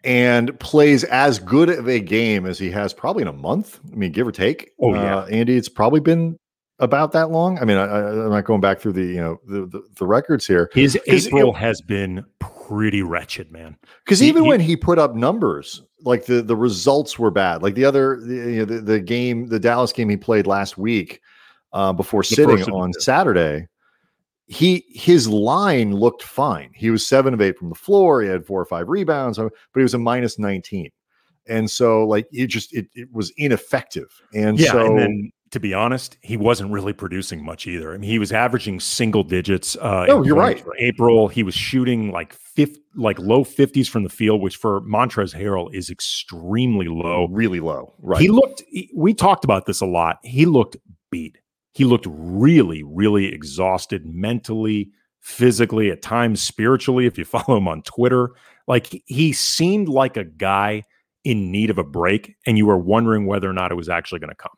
and 0.04 0.58
plays 0.60 1.04
as 1.06 1.40
good 1.40 1.70
of 1.70 1.88
a 1.88 2.00
game 2.00 2.46
as 2.46 2.60
he 2.60 2.70
has 2.72 2.94
probably 2.94 3.22
in 3.22 3.28
a 3.28 3.34
month. 3.34 3.80
I 3.92 3.96
mean, 3.96 4.12
give 4.12 4.28
or 4.28 4.32
take. 4.32 4.72
Oh, 4.80 4.94
yeah. 4.94 5.20
Uh, 5.20 5.26
Andy, 5.28 5.56
it's 5.56 5.70
probably 5.70 6.02
been 6.02 6.38
about 6.80 7.12
that 7.14 7.32
long. 7.32 7.58
I 7.60 7.66
mean, 7.66 7.78
I, 7.78 8.00
am 8.00 8.30
not 8.30 8.46
going 8.46 8.62
back 8.62 8.80
through 8.80 8.94
the, 8.94 9.04
you 9.04 9.22
know, 9.22 9.40
the, 9.48 9.66
the, 9.66 9.82
the 9.98 10.06
records 10.06 10.46
here. 10.46 10.70
His 10.74 11.00
April 11.08 11.54
has 11.54 11.82
been 11.82 12.26
pretty 12.40 13.02
wretched, 13.02 13.52
man. 13.52 13.78
Because 14.04 14.22
even 14.22 14.44
he, 14.44 14.50
when 14.50 14.60
he 14.60 14.76
put 14.76 15.00
up 15.00 15.16
numbers, 15.16 15.84
like 16.02 16.26
the, 16.26 16.42
the 16.42 16.56
results 16.56 17.18
were 17.18 17.32
bad. 17.32 17.64
Like 17.64 17.76
the 17.76 17.86
other, 17.86 18.20
the, 18.22 18.36
you 18.36 18.60
know, 18.60 18.66
the, 18.66 18.82
the 18.82 19.00
game, 19.00 19.48
the 19.48 19.60
Dallas 19.60 19.94
game 19.94 20.10
he 20.10 20.18
played 20.18 20.48
last 20.48 20.78
week 20.78 21.22
uh, 21.74 21.94
before 21.94 22.24
sitting 22.24 22.64
on 22.72 22.94
Saturday, 22.94 23.68
he 24.48 24.86
his 24.90 25.28
line 25.28 25.96
looked 25.96 26.24
fine. 26.24 26.72
He 26.76 26.90
was 26.90 27.06
seven 27.06 27.34
of 27.34 27.42
eight 27.42 27.58
from 27.58 27.70
the 27.70 27.76
floor. 27.76 28.22
He 28.22 28.30
had 28.30 28.46
four 28.46 28.62
or 28.62 28.66
five 28.66 28.90
rebounds, 28.90 29.38
but 29.38 29.52
he 29.74 29.82
was 29.82 29.94
a 29.94 30.00
minus 30.00 30.38
19. 30.38 30.92
And 31.48 31.70
so 31.70 32.06
like 32.08 32.28
it 32.32 32.48
just 32.48 32.74
it, 32.74 32.88
it 32.94 33.10
was 33.12 33.32
ineffective. 33.38 34.10
And 34.34 34.60
yeah, 34.60 34.72
so 34.72 34.86
and 34.86 35.00
then 35.00 35.32
to 35.52 35.60
be 35.60 35.74
honest, 35.74 36.18
he 36.22 36.38
wasn't 36.38 36.72
really 36.72 36.94
producing 36.94 37.44
much 37.44 37.68
either. 37.68 37.94
I 37.94 37.98
mean, 37.98 38.10
he 38.10 38.20
was 38.20 38.32
averaging 38.32 38.80
single 38.80 39.24
digits. 39.24 39.76
Uh, 39.78 40.06
oh, 40.10 40.24
you're 40.24 40.36
right. 40.36 40.64
April, 40.80 41.28
he 41.28 41.44
was 41.44 41.54
shooting 41.54 42.12
like 42.12 42.34
fifth, 42.34 42.78
like 42.96 43.20
low 43.20 43.44
fifties 43.44 43.88
from 43.88 44.04
the 44.04 44.10
field, 44.10 44.42
which 44.42 44.58
for 44.58 44.82
Montrezl 44.82 45.40
Harrell 45.40 45.74
is 45.74 45.90
extremely 45.90 46.88
low, 46.88 47.28
really 47.30 47.60
low. 47.60 47.94
Right. 48.00 48.22
He 48.22 48.30
looked. 48.30 48.64
He, 48.68 48.92
we 48.96 49.14
talked 49.14 49.44
about 49.44 49.66
this 49.66 49.82
a 49.82 49.86
lot. 49.86 50.18
He 50.24 50.46
looked 50.46 50.78
beat. 51.12 51.38
He 51.74 51.86
looked 51.86 52.08
really, 52.10 52.84
really 52.84 53.28
exhausted 53.34 54.06
mentally, 54.06 54.92
physically, 55.20 55.92
at 55.92 56.02
times 56.02 56.42
spiritually. 56.42 57.06
If 57.06 57.18
you 57.18 57.26
follow 57.26 57.58
him 57.58 57.68
on 57.68 57.84
Twitter, 57.84 58.32
like 58.68 59.04
he 59.06 59.32
seemed 59.32 59.90
like 59.90 60.18
a 60.18 60.24
guy 60.24 60.84
in 61.24 61.52
need 61.52 61.70
of 61.70 61.78
a 61.78 61.84
break, 61.84 62.36
and 62.48 62.58
you 62.58 62.66
were 62.66 62.78
wondering 62.78 63.26
whether 63.26 63.50
or 63.50 63.54
not 63.54 63.72
it 63.72 63.76
was 63.76 63.90
actually 63.90 64.20
going 64.20 64.30
to 64.30 64.36
come 64.36 64.52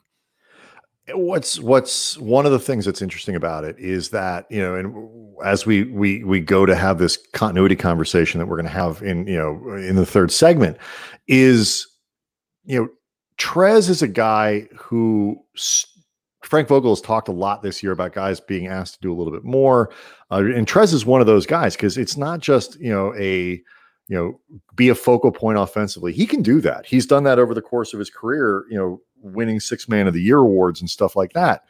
what's 1.14 1.60
what's 1.60 2.18
one 2.18 2.46
of 2.46 2.52
the 2.52 2.60
things 2.60 2.86
that's 2.86 3.02
interesting 3.02 3.36
about 3.36 3.64
it 3.64 3.78
is 3.80 4.10
that 4.10 4.46
you 4.50 4.62
know 4.62 4.76
and 4.76 5.36
as 5.46 5.66
we 5.66 5.86
we 5.86 6.24
we 6.24 6.40
go 6.40 6.66
to 6.66 6.76
have 6.76 6.98
this 6.98 7.18
continuity 7.34 7.76
conversation 7.76 8.40
that 8.40 8.48
we're 8.48 8.58
going 8.58 8.66
to 8.66 8.72
have 8.72 9.02
in 9.02 9.26
you 9.26 9.38
know 9.38 9.76
in 9.78 9.96
the 9.96 10.06
third 10.06 10.32
segment 10.32 10.78
is 11.28 11.88
you 12.66 12.80
know 12.80 12.90
Trez 13.38 13.90
is 13.90 14.02
a 14.02 14.08
guy 14.08 14.68
who 14.76 15.38
Frank 16.44 16.68
Vogel 16.68 16.92
has 16.92 17.02
talked 17.02 17.28
a 17.28 17.34
lot 17.34 17.62
this 17.62 17.84
year 17.84 17.92
about 17.92 18.14
guys 18.14 18.40
being 18.40 18.68
asked 18.68 18.96
to 18.96 19.02
do 19.02 19.14
a 19.14 19.16
little 19.16 19.34
bit 19.34 19.46
more 19.46 19.92
uh, 20.32 20.44
and 20.44 20.68
Trez 20.68 20.94
is 20.94 21.06
one 21.06 21.22
of 21.22 21.28
those 21.28 21.46
guys 21.46 21.76
because 21.76 21.98
it's 21.98 22.18
not 22.18 22.42
just 22.42 22.78
you 22.82 22.92
know 22.92 23.14
a 23.16 23.62
you 24.10 24.16
know 24.16 24.40
be 24.76 24.90
a 24.90 24.96
focal 24.96 25.32
point 25.32 25.58
offensively. 25.58 26.12
He 26.12 26.26
can 26.26 26.42
do 26.42 26.60
that. 26.62 26.86
He's 26.86 27.06
done 27.06 27.24
that 27.24 27.40
over 27.40 27.54
the 27.54 27.62
course 27.62 27.94
of 27.94 28.00
his 28.00 28.10
career 28.10 28.66
you 28.70 28.78
know 28.78 29.00
winning 29.28 29.60
six 29.60 29.88
man 29.88 30.08
of 30.08 30.14
the 30.14 30.22
year 30.22 30.40
awards 30.40 30.82
and 30.82 30.90
stuff 30.90 31.16
like 31.16 31.34
that. 31.34 31.64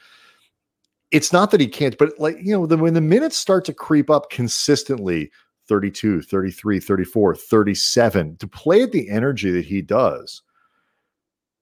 It's 1.12 1.32
not 1.32 1.52
that 1.52 1.62
he 1.62 1.68
can't, 1.68 1.98
but 1.98 2.20
like, 2.20 2.38
you 2.42 2.52
know, 2.52 2.66
the, 2.66 2.78
when 2.78 2.94
the 2.94 3.02
minutes 3.02 3.38
start 3.38 3.64
to 3.66 3.74
creep 3.74 4.10
up 4.10 4.30
consistently 4.30 5.32
32, 5.68 6.22
33, 6.22 6.80
34, 6.80 7.36
37, 7.36 8.38
to 8.38 8.48
play 8.48 8.84
at 8.84 8.92
the 8.92 9.10
energy 9.10 9.52
that 9.52 9.66
he 9.66 9.82
does, 9.82 10.42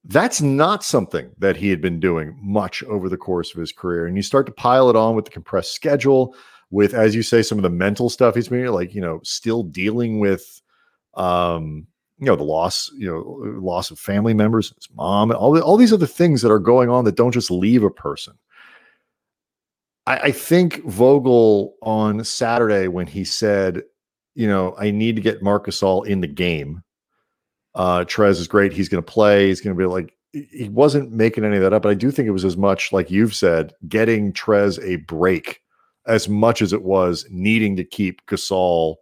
that's 0.05 0.41
not 0.41 0.83
something 0.83 1.31
that 1.39 1.57
he 1.57 1.69
had 1.69 1.81
been 1.81 1.99
doing 1.99 2.37
much 2.41 2.83
over 2.83 3.09
the 3.09 3.17
course 3.17 3.53
of 3.53 3.59
his 3.59 3.71
career. 3.71 4.05
And 4.05 4.15
you 4.15 4.21
start 4.21 4.45
to 4.45 4.51
pile 4.51 4.89
it 4.89 4.95
on 4.95 5.15
with 5.15 5.25
the 5.25 5.31
compressed 5.31 5.73
schedule, 5.73 6.35
with, 6.69 6.93
as 6.93 7.15
you 7.15 7.23
say, 7.23 7.41
some 7.41 7.57
of 7.57 7.63
the 7.63 7.69
mental 7.69 8.09
stuff 8.09 8.35
he's 8.35 8.47
been 8.47 8.67
like, 8.67 8.93
you 8.93 9.01
know, 9.01 9.19
still 9.23 9.63
dealing 9.63 10.19
with 10.19 10.61
um 11.15 11.87
you 12.17 12.25
know 12.25 12.35
the 12.35 12.43
loss 12.43 12.91
you 12.95 13.07
know 13.07 13.59
loss 13.59 13.91
of 13.91 13.99
family 13.99 14.33
members 14.33 14.73
his 14.75 14.87
mom 14.95 15.31
all, 15.31 15.51
the, 15.51 15.61
all 15.61 15.77
these 15.77 15.93
other 15.93 16.07
things 16.07 16.41
that 16.41 16.51
are 16.51 16.59
going 16.59 16.89
on 16.89 17.05
that 17.05 17.15
don't 17.15 17.31
just 17.31 17.51
leave 17.51 17.83
a 17.83 17.89
person. 17.89 18.33
I, 20.07 20.17
I 20.17 20.31
think 20.31 20.83
vogel 20.85 21.75
on 21.81 22.23
saturday 22.23 22.87
when 22.87 23.07
he 23.07 23.23
said 23.23 23.83
you 24.33 24.47
know 24.47 24.75
i 24.79 24.91
need 24.91 25.15
to 25.15 25.21
get 25.21 25.43
Marc 25.43 25.67
Gasol 25.67 26.05
in 26.05 26.21
the 26.21 26.27
game. 26.27 26.83
Uh 27.73 28.05
trez 28.05 28.39
is 28.39 28.47
great. 28.47 28.71
He's 28.71 28.89
going 28.89 29.03
to 29.03 29.11
play. 29.11 29.47
He's 29.47 29.61
going 29.61 29.75
to 29.75 29.79
be 29.79 29.87
like 29.87 30.13
he 30.31 30.69
wasn't 30.69 31.11
making 31.11 31.45
any 31.45 31.55
of 31.55 31.63
that 31.63 31.71
up 31.71 31.81
but 31.81 31.91
i 31.91 31.93
do 31.93 32.11
think 32.11 32.27
it 32.27 32.31
was 32.31 32.43
as 32.43 32.57
much 32.57 32.91
like 32.91 33.09
you've 33.09 33.33
said 33.33 33.71
getting 33.87 34.33
trez 34.33 34.83
a 34.83 34.97
break 34.97 35.61
as 36.07 36.29
much 36.29 36.61
as 36.61 36.73
it 36.73 36.83
was 36.83 37.25
needing 37.29 37.75
to 37.75 37.83
keep 37.83 38.25
Gasol 38.27 38.95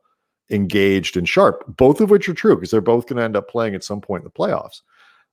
engaged 0.54 1.18
and 1.18 1.28
sharp, 1.28 1.64
both 1.68 2.00
of 2.00 2.10
which 2.10 2.30
are 2.30 2.34
true 2.34 2.56
because 2.56 2.72
they're 2.72 2.82
both 2.82 3.08
going 3.08 3.18
to 3.18 3.24
end 3.24 3.36
up 3.36 3.50
playing 3.50 3.76
at 3.76 3.84
some 3.84 4.00
point 4.00 4.22
in 4.22 4.26
the 4.26 4.32
playoffs. 4.32 4.82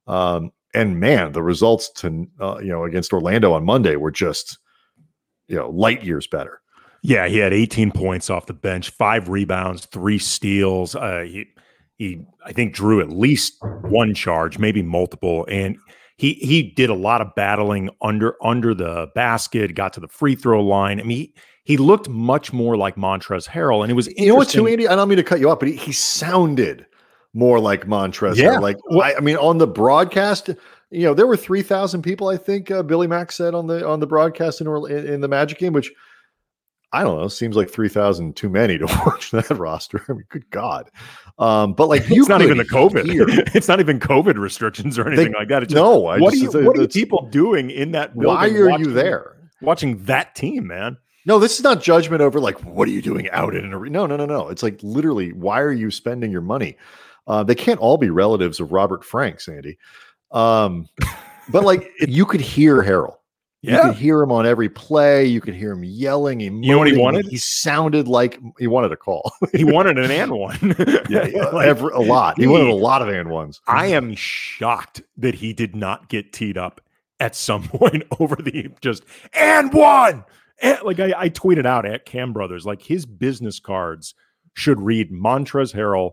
Um, 0.07 0.51
and 0.75 0.99
man, 0.99 1.33
the 1.33 1.43
results 1.43 1.91
to 1.97 2.27
uh, 2.41 2.59
you 2.61 2.69
know 2.69 2.85
against 2.85 3.13
Orlando 3.13 3.53
on 3.53 3.65
Monday 3.65 3.97
were 3.97 4.11
just 4.11 4.59
you 5.49 5.57
know 5.57 5.69
light 5.71 6.03
years 6.03 6.27
better. 6.27 6.61
Yeah, 7.03 7.29
he 7.29 7.39
had 7.39 7.55
18 7.55 7.93
points 7.93 8.29
off 8.29 8.47
the 8.47 8.53
bench, 8.53 8.91
five 8.91 9.29
rebounds, 9.29 9.87
three 9.87 10.19
steals. 10.19 10.95
Uh, 10.95 11.25
he 11.27 11.47
he 11.97 12.25
I 12.45 12.53
think 12.53 12.75
drew 12.75 13.01
at 13.01 13.11
least 13.11 13.57
one 13.83 14.15
charge, 14.15 14.59
maybe 14.59 14.83
multiple, 14.83 15.47
and 15.49 15.77
he 16.17 16.35
he 16.35 16.63
did 16.63 16.91
a 16.91 16.95
lot 16.95 17.21
of 17.21 17.35
battling 17.35 17.91
under 18.03 18.37
under 18.45 18.75
the 18.75 19.09
basket, 19.15 19.75
got 19.75 19.93
to 19.95 20.01
the 20.01 20.09
free 20.09 20.35
throw 20.35 20.63
line. 20.63 21.01
I 21.01 21.03
mean, 21.03 21.17
he, 21.17 21.35
he 21.65 21.77
looked 21.77 22.09
much 22.09 22.53
more 22.53 22.77
like 22.77 22.97
Montrezl 22.97 23.49
Harrell, 23.49 23.83
and 23.83 23.91
it 23.91 23.95
was 23.95 24.09
you 24.17 24.29
know 24.29 24.35
what 24.35 24.49
too, 24.49 24.67
Andy. 24.67 24.89
I 24.89 24.97
don't 24.97 25.09
mean 25.09 25.19
to 25.19 25.25
cut 25.25 25.41
you 25.41 25.51
off, 25.51 25.59
but 25.59 25.69
he, 25.69 25.77
he 25.77 25.93
sounded 25.93 26.87
more 27.35 27.61
like 27.61 27.87
Montrezl. 27.87 28.37
Yeah, 28.37 28.59
like 28.59 28.77
well, 28.89 29.03
I, 29.03 29.15
I, 29.15 29.21
mean, 29.21 29.37
on 29.37 29.59
the 29.59 29.67
broadcast, 29.67 30.49
you 30.91 31.05
know, 31.05 31.15
there 31.15 31.27
were 31.27 31.37
three 31.37 31.63
thousand 31.63 32.03
people. 32.03 32.29
I 32.29 32.37
think 32.37 32.71
uh, 32.71 32.83
Billy 32.83 33.07
Mack 33.07 33.33
said 33.33 33.55
on 33.55 33.67
the 33.67 33.87
on 33.87 34.01
the 34.01 34.07
broadcast 34.07 34.61
in, 34.61 34.67
in, 34.67 35.07
in 35.07 35.21
the 35.21 35.29
Magic 35.29 35.59
game, 35.59 35.73
which 35.73 35.93
I 36.93 37.05
don't 37.05 37.21
know, 37.21 37.29
seems 37.29 37.57
like 37.57 37.71
three 37.71 37.89
thousand 37.89 38.37
too 38.37 38.49
many 38.49 38.79
to 38.79 38.87
watch 39.07 39.31
that 39.31 39.51
roster. 39.51 40.05
I 40.09 40.13
mean, 40.15 40.25
good 40.29 40.49
God. 40.51 40.91
Um, 41.39 41.73
but 41.75 41.89
like, 41.89 42.03
it's 42.11 42.29
not 42.29 42.43
even 42.43 42.59
the 42.59 42.65
COVID. 42.65 43.51
it's 43.55 43.69
not 43.69 43.81
even 43.81 44.01
COVID 44.01 44.37
restrictions 44.37 44.99
or 44.99 45.07
anything 45.07 45.33
they, 45.33 45.39
like 45.39 45.49
that. 45.49 45.61
Just, 45.61 45.75
no, 45.75 46.07
I 46.07 46.19
what, 46.19 46.35
just, 46.35 46.55
are 46.55 46.61
you, 46.63 46.67
what 46.67 46.79
are 46.79 46.89
people 46.89 47.29
doing 47.31 47.71
in 47.71 47.93
that? 47.93 48.15
Why 48.15 48.49
are 48.49 48.79
you 48.79 48.93
there? 48.93 49.37
Watching 49.63 50.03
that 50.05 50.35
team, 50.35 50.67
man. 50.67 50.97
No, 51.27 51.39
this 51.39 51.57
is 51.57 51.63
not 51.63 51.83
judgment 51.83 52.23
over 52.23 52.41
like 52.41 52.59
what 52.65 52.89
are 52.89 52.93
you 52.93 53.03
doing 53.03 53.29
out 53.31 53.55
in 53.55 53.65
an 53.65 53.75
arena. 53.75 53.99
No, 53.99 54.07
no, 54.07 54.17
no, 54.17 54.27
no. 54.27 54.49
It's 54.49 54.63
like 54.63 54.79
literally, 54.83 55.33
why 55.33 55.61
are 55.61 55.73
you 55.73 55.91
spending 55.91 56.31
your 56.31 56.41
money? 56.41 56.77
Uh, 57.27 57.43
they 57.43 57.55
can't 57.55 57.81
all 57.81 57.99
be 57.99 58.11
relatives 58.11 58.61
of 58.61 58.73
Robert 58.73 59.05
Franks, 59.05 59.49
Andy. 59.49 59.79
Um, 60.31 60.89
but 61.49 61.65
like 61.65 61.91
you 62.01 62.25
could 62.27 62.41
hear 62.41 62.83
Harrell. 62.83 63.17
Yeah. 63.63 63.77
You 63.77 63.93
could 63.93 64.01
hear 64.01 64.23
him 64.23 64.33
on 64.33 64.47
every 64.47 64.71
play. 64.71 65.27
You 65.27 65.43
could 65.43 65.55
hear 65.55 65.73
him 65.73 65.85
yelling. 65.85 66.41
you 66.41 66.51
know 66.51 66.79
what 66.79 66.91
he 66.91 66.97
wanted? 66.97 67.27
He 67.27 67.37
sounded 67.37 68.09
like 68.09 68.41
he 68.59 68.67
wanted 68.67 68.91
a 68.91 68.97
call. 68.97 69.33
he 69.53 69.65
wanted 69.65 69.99
an 69.99 70.11
and 70.11 70.33
one. 70.33 70.57
yeah, 71.11 71.51
like, 71.53 71.67
every, 71.67 71.93
a 71.93 72.01
lot. 72.01 72.39
He, 72.39 72.45
he 72.45 72.49
wanted 72.49 72.69
a 72.69 72.75
lot 72.75 73.03
of 73.03 73.09
and 73.09 73.29
ones. 73.29 73.61
I 73.67 73.89
am 73.89 74.15
shocked 74.15 75.03
that 75.19 75.35
he 75.35 75.53
did 75.53 75.77
not 75.77 76.09
get 76.09 76.33
teed 76.33 76.57
up 76.57 76.81
at 77.21 77.37
some 77.37 77.69
point 77.69 78.05
over 78.19 78.35
the 78.37 78.71
just 78.81 79.05
and 79.35 79.75
one 79.75 80.25
Eh, 80.61 80.77
like 80.85 81.01
I, 81.01 81.13
I 81.17 81.29
tweeted 81.31 81.67
out 81.67 81.87
at 81.87 82.05
Kam 82.05 82.33
Brothers, 82.33 82.67
like 82.67 82.83
his 82.83 83.07
business 83.07 83.61
cards 83.61 84.15
should 84.55 84.81
read 84.81 85.11
Montrezl 85.11 85.75
Harrell, 85.75 86.11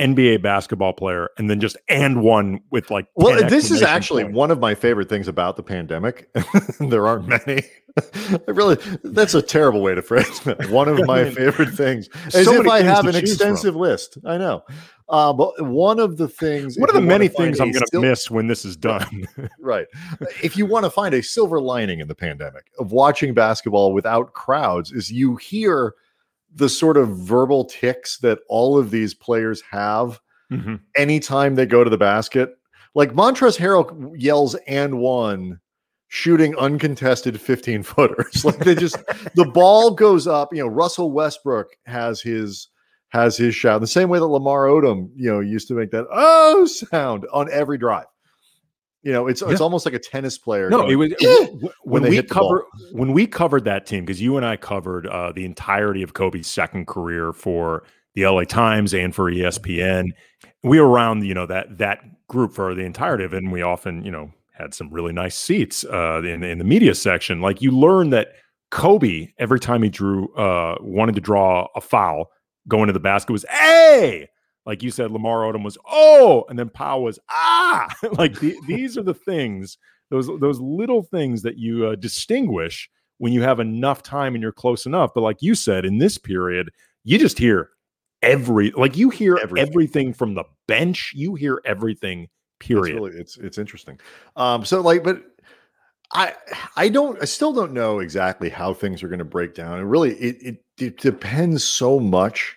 NBA 0.00 0.42
basketball 0.42 0.94
player, 0.94 1.28
and 1.36 1.50
then 1.50 1.60
just 1.60 1.76
and 1.88 2.22
one 2.22 2.60
with 2.70 2.90
like. 2.90 3.06
Well, 3.14 3.46
this 3.48 3.70
is 3.70 3.82
actually 3.82 4.22
points. 4.24 4.36
one 4.36 4.50
of 4.50 4.58
my 4.58 4.74
favorite 4.74 5.10
things 5.10 5.28
about 5.28 5.56
the 5.56 5.62
pandemic. 5.62 6.30
there 6.80 7.06
aren't 7.06 7.28
many. 7.28 7.62
I 8.48 8.50
really, 8.50 8.78
that's 9.04 9.34
a 9.34 9.42
terrible 9.42 9.82
way 9.82 9.94
to 9.94 10.00
phrase 10.00 10.46
it. 10.46 10.70
One 10.70 10.88
of 10.88 10.98
my 11.06 11.28
favorite 11.30 11.74
things, 11.74 12.08
as 12.32 12.44
so 12.44 12.62
if 12.62 12.66
I 12.68 12.82
have 12.82 13.06
an 13.06 13.16
extensive 13.16 13.74
from. 13.74 13.82
list. 13.82 14.16
I 14.24 14.38
know. 14.38 14.62
Uh, 15.10 15.32
but 15.32 15.60
one 15.66 15.98
of 15.98 16.18
the 16.18 16.28
things, 16.28 16.78
one 16.78 16.88
of 16.88 16.94
the 16.94 17.00
many 17.00 17.26
things 17.26 17.58
I'm 17.58 17.72
going 17.72 17.82
to 17.82 17.88
sil- 17.90 18.00
miss 18.00 18.30
when 18.30 18.46
this 18.46 18.64
is 18.64 18.76
done, 18.76 19.26
right? 19.58 19.86
If 20.40 20.56
you 20.56 20.66
want 20.66 20.84
to 20.84 20.90
find 20.90 21.14
a 21.14 21.22
silver 21.22 21.60
lining 21.60 21.98
in 21.98 22.06
the 22.06 22.14
pandemic 22.14 22.70
of 22.78 22.92
watching 22.92 23.34
basketball 23.34 23.92
without 23.92 24.32
crowds, 24.34 24.92
is 24.92 25.10
you 25.10 25.34
hear 25.34 25.94
the 26.54 26.68
sort 26.68 26.96
of 26.96 27.08
verbal 27.18 27.64
tics 27.64 28.18
that 28.18 28.38
all 28.48 28.78
of 28.78 28.92
these 28.92 29.12
players 29.12 29.62
have 29.70 30.20
mm-hmm. 30.50 30.76
anytime 30.96 31.56
they 31.56 31.66
go 31.66 31.82
to 31.82 31.90
the 31.90 31.98
basket. 31.98 32.56
Like 32.94 33.12
Montrezl 33.12 33.58
Harrell 33.58 34.14
yells 34.16 34.54
and 34.66 34.98
one 34.98 35.60
shooting 36.08 36.56
uncontested 36.56 37.40
15 37.40 37.82
footers. 37.82 38.44
Like 38.44 38.58
they 38.58 38.74
just 38.74 38.96
the 39.34 39.44
ball 39.44 39.92
goes 39.92 40.26
up. 40.26 40.52
You 40.52 40.60
know, 40.60 40.68
Russell 40.68 41.12
Westbrook 41.12 41.68
has 41.86 42.20
his 42.20 42.68
has 43.10 43.36
his 43.36 43.54
shout. 43.54 43.80
The 43.80 43.86
same 43.86 44.08
way 44.08 44.18
that 44.18 44.26
Lamar 44.26 44.66
Odom, 44.66 45.10
you 45.14 45.30
know, 45.30 45.40
used 45.40 45.68
to 45.68 45.74
make 45.74 45.90
that 45.90 46.06
oh 46.10 46.64
sound 46.66 47.26
on 47.32 47.50
every 47.50 47.78
drive. 47.78 48.06
You 49.02 49.12
know, 49.12 49.26
it's 49.28 49.40
yeah. 49.40 49.50
it's 49.50 49.60
almost 49.60 49.86
like 49.86 49.94
a 49.94 49.98
tennis 49.98 50.36
player. 50.36 50.68
No, 50.68 50.78
going, 50.78 50.92
it 50.92 50.96
was 50.96 51.12
eh! 51.12 51.46
when, 51.84 52.02
when 52.02 52.10
we 52.10 52.22
cover 52.22 52.66
when 52.92 53.12
we 53.12 53.26
covered 53.26 53.64
that 53.64 53.86
team 53.86 54.04
because 54.04 54.20
you 54.20 54.36
and 54.36 54.44
I 54.44 54.56
covered 54.56 55.06
uh, 55.06 55.32
the 55.32 55.44
entirety 55.44 56.02
of 56.02 56.12
Kobe's 56.12 56.46
second 56.46 56.86
career 56.86 57.32
for 57.32 57.84
the 58.14 58.26
LA 58.26 58.44
Times 58.44 58.92
and 58.92 59.14
for 59.14 59.30
ESPN. 59.30 60.10
We 60.62 60.80
were 60.80 60.88
around, 60.88 61.24
you 61.24 61.32
know, 61.32 61.46
that 61.46 61.78
that 61.78 62.00
group 62.28 62.52
for 62.52 62.74
the 62.74 62.82
entirety 62.82 63.24
of 63.24 63.32
it, 63.32 63.42
and 63.42 63.50
we 63.50 63.62
often, 63.62 64.04
you 64.04 64.10
know, 64.10 64.32
had 64.52 64.74
some 64.74 64.90
really 64.90 65.12
nice 65.12 65.36
seats 65.36 65.84
uh, 65.84 66.22
in 66.22 66.42
in 66.42 66.58
the 66.58 66.64
media 66.64 66.94
section. 66.94 67.40
Like 67.40 67.62
you 67.62 67.70
learn 67.70 68.10
that 68.10 68.34
Kobe, 68.70 69.28
every 69.38 69.60
time 69.60 69.82
he 69.82 69.88
drew, 69.88 70.32
uh, 70.34 70.76
wanted 70.80 71.14
to 71.14 71.20
draw 71.22 71.68
a 71.74 71.80
foul, 71.80 72.30
going 72.68 72.86
to 72.88 72.92
the 72.92 73.00
basket 73.00 73.32
was 73.32 73.44
a. 73.52 74.28
Like 74.66 74.82
you 74.82 74.90
said, 74.90 75.10
Lamar 75.10 75.38
Odom 75.38 75.64
was 75.64 75.78
oh, 75.90 76.44
and 76.48 76.58
then 76.58 76.68
Pau 76.68 77.00
was 77.00 77.18
ah. 77.30 77.88
like 78.12 78.38
the, 78.40 78.56
these 78.66 78.98
are 78.98 79.02
the 79.02 79.14
things, 79.14 79.78
those 80.10 80.28
those 80.38 80.60
little 80.60 81.02
things 81.02 81.42
that 81.42 81.56
you 81.56 81.86
uh, 81.86 81.94
distinguish 81.94 82.90
when 83.18 83.32
you 83.32 83.42
have 83.42 83.60
enough 83.60 84.02
time 84.02 84.34
and 84.34 84.42
you're 84.42 84.52
close 84.52 84.86
enough. 84.86 85.12
But 85.14 85.22
like 85.22 85.38
you 85.40 85.54
said, 85.54 85.84
in 85.84 85.98
this 85.98 86.18
period, 86.18 86.70
you 87.04 87.18
just 87.18 87.38
hear 87.38 87.70
every 88.22 88.70
like 88.72 88.96
you 88.96 89.10
hear 89.10 89.38
everything, 89.42 89.68
everything 89.68 90.12
from 90.12 90.34
the 90.34 90.44
bench. 90.68 91.12
You 91.14 91.34
hear 91.34 91.60
everything. 91.64 92.28
Period. 92.58 92.96
It's 92.96 93.00
really, 93.00 93.20
it's 93.20 93.36
it's 93.38 93.58
interesting. 93.58 93.98
Um, 94.36 94.64
so 94.66 94.82
like, 94.82 95.02
but 95.02 95.22
I 96.12 96.34
I 96.76 96.88
don't 96.88 97.20
I 97.22 97.24
still 97.24 97.52
don't 97.52 97.72
know 97.72 98.00
exactly 98.00 98.48
how 98.48 98.74
things 98.74 99.02
are 99.02 99.08
going 99.08 99.20
to 99.20 99.24
break 99.24 99.54
down. 99.54 99.78
And 99.78 99.90
really 99.90 100.14
it, 100.14 100.36
it, 100.42 100.64
it 100.80 100.98
depends 100.98 101.64
so 101.64 102.00
much 102.00 102.56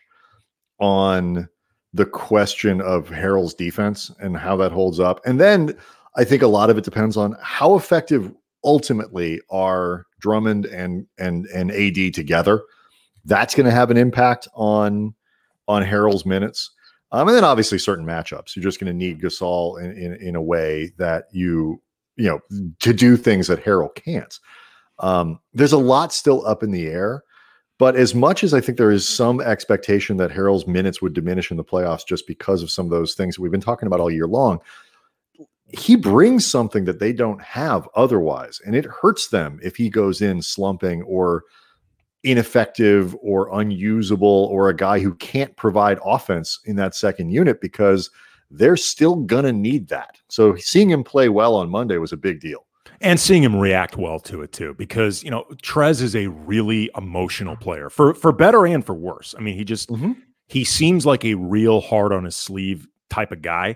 on 0.80 1.48
the 1.94 2.06
question 2.06 2.82
of 2.82 3.08
Harrell's 3.10 3.54
defense 3.54 4.12
and 4.20 4.36
how 4.36 4.56
that 4.58 4.72
holds 4.72 5.00
up. 5.00 5.20
And 5.26 5.40
then 5.40 5.78
I 6.16 6.24
think 6.24 6.42
a 6.42 6.48
lot 6.48 6.70
of 6.70 6.78
it 6.78 6.84
depends 6.84 7.18
on 7.18 7.36
how 7.42 7.76
effective 7.76 8.34
ultimately 8.64 9.42
are 9.50 10.06
Drummond 10.20 10.66
and 10.66 11.06
and 11.18 11.46
and 11.48 11.72
AD 11.72 12.14
together. 12.14 12.64
That's 13.26 13.56
going 13.56 13.66
to 13.66 13.72
have 13.72 13.92
an 13.92 13.98
impact 13.98 14.48
on 14.54 15.14
on 15.68 15.84
Harrell's 15.84 16.26
minutes. 16.26 16.72
Um, 17.12 17.28
and 17.28 17.38
then 17.38 17.44
obviously 17.44 17.78
certain 17.78 18.06
matchups. 18.06 18.56
You're 18.56 18.64
just 18.64 18.80
going 18.80 18.92
to 18.92 18.98
need 18.98 19.22
Gasol 19.22 19.82
in, 19.84 19.92
in 19.92 20.16
in 20.16 20.36
a 20.36 20.42
way 20.42 20.92
that 20.98 21.26
you 21.32 21.82
you 22.16 22.28
know, 22.28 22.40
to 22.80 22.94
do 22.94 23.18
things 23.18 23.48
that 23.48 23.64
Harrell 23.64 23.94
can't. 23.96 24.40
Um, 25.00 25.40
there's 25.54 25.74
a 25.74 25.78
lot 25.78 26.14
still 26.14 26.46
up 26.46 26.64
in 26.64 26.72
the 26.72 26.88
air. 26.88 27.24
But 27.80 27.96
as 27.96 28.14
much 28.14 28.44
as 28.44 28.54
I 28.54 28.62
think 28.62 28.78
there 28.78 28.92
is 28.92 29.08
some 29.08 29.42
expectation 29.42 30.18
that 30.18 30.32
Harrell's 30.32 30.68
minutes 30.68 31.02
would 31.02 31.14
diminish 31.14 31.52
in 31.52 31.58
the 31.58 31.64
playoffs 31.64 32.06
just 32.06 32.28
because 32.28 32.62
of 32.62 32.72
some 32.72 32.86
of 32.86 32.92
those 32.92 33.16
things 33.16 33.36
that 33.36 33.42
we've 33.42 33.52
been 33.52 33.62
talking 33.62 33.88
about 33.88 34.00
all 34.00 34.12
year 34.12 34.28
long, 34.28 34.60
he 35.68 35.96
brings 35.96 36.46
something 36.46 36.86
that 36.86 37.00
they 37.00 37.12
don't 37.12 37.42
have 37.42 37.90
otherwise. 37.96 38.62
And 38.66 38.76
it 38.76 38.86
hurts 38.86 39.30
them 39.30 39.60
if 39.64 39.76
he 39.76 39.90
goes 39.90 40.22
in 40.22 40.42
slumping 40.42 41.02
or 41.04 41.44
ineffective 42.24 43.16
or 43.22 43.60
unusable 43.60 44.48
or 44.52 44.70
a 44.70 44.76
guy 44.76 45.00
who 45.00 45.16
can't 45.16 45.56
provide 45.58 46.00
offense 46.06 46.60
in 46.66 46.76
that 46.78 46.96
second 46.96 47.32
unit 47.32 47.60
because– 47.60 48.10
they're 48.54 48.78
still 48.78 49.16
going 49.16 49.46
to 49.46 49.52
need 49.52 49.88
that. 49.90 50.20
So 50.30 50.56
seeing 50.58 50.90
him 50.90 51.04
play 51.04 51.28
well 51.28 51.56
on 51.56 51.70
Monday 51.70 51.98
was 51.98 52.14
a 52.14 52.18
big 52.18 52.40
deal. 52.40 52.66
And 53.04 53.20
seeing 53.20 53.44
him 53.44 53.56
react 53.56 53.98
well 53.98 54.20
to 54.22 54.42
it 54.42 54.54
too, 54.54 54.74
because 54.76 55.24
you 55.24 55.30
know 55.30 55.44
Trez 55.62 56.02
is 56.02 56.16
a 56.16 56.28
really 56.28 56.90
emotional 56.96 57.58
player 57.58 57.90
for 57.90 58.14
for 58.14 58.32
better 58.32 58.66
and 58.66 58.84
for 58.84 58.94
worse. 58.94 59.36
I 59.38 59.42
mean, 59.42 59.56
he 59.56 59.66
just 59.66 59.90
mm-hmm. 59.90 60.14
he 60.48 60.64
seems 60.64 61.06
like 61.06 61.26
a 61.26 61.36
real 61.36 61.82
hard 61.82 62.14
on 62.14 62.24
his 62.24 62.36
sleeve 62.36 62.88
type 63.10 63.34
of 63.34 63.42
guy. 63.42 63.76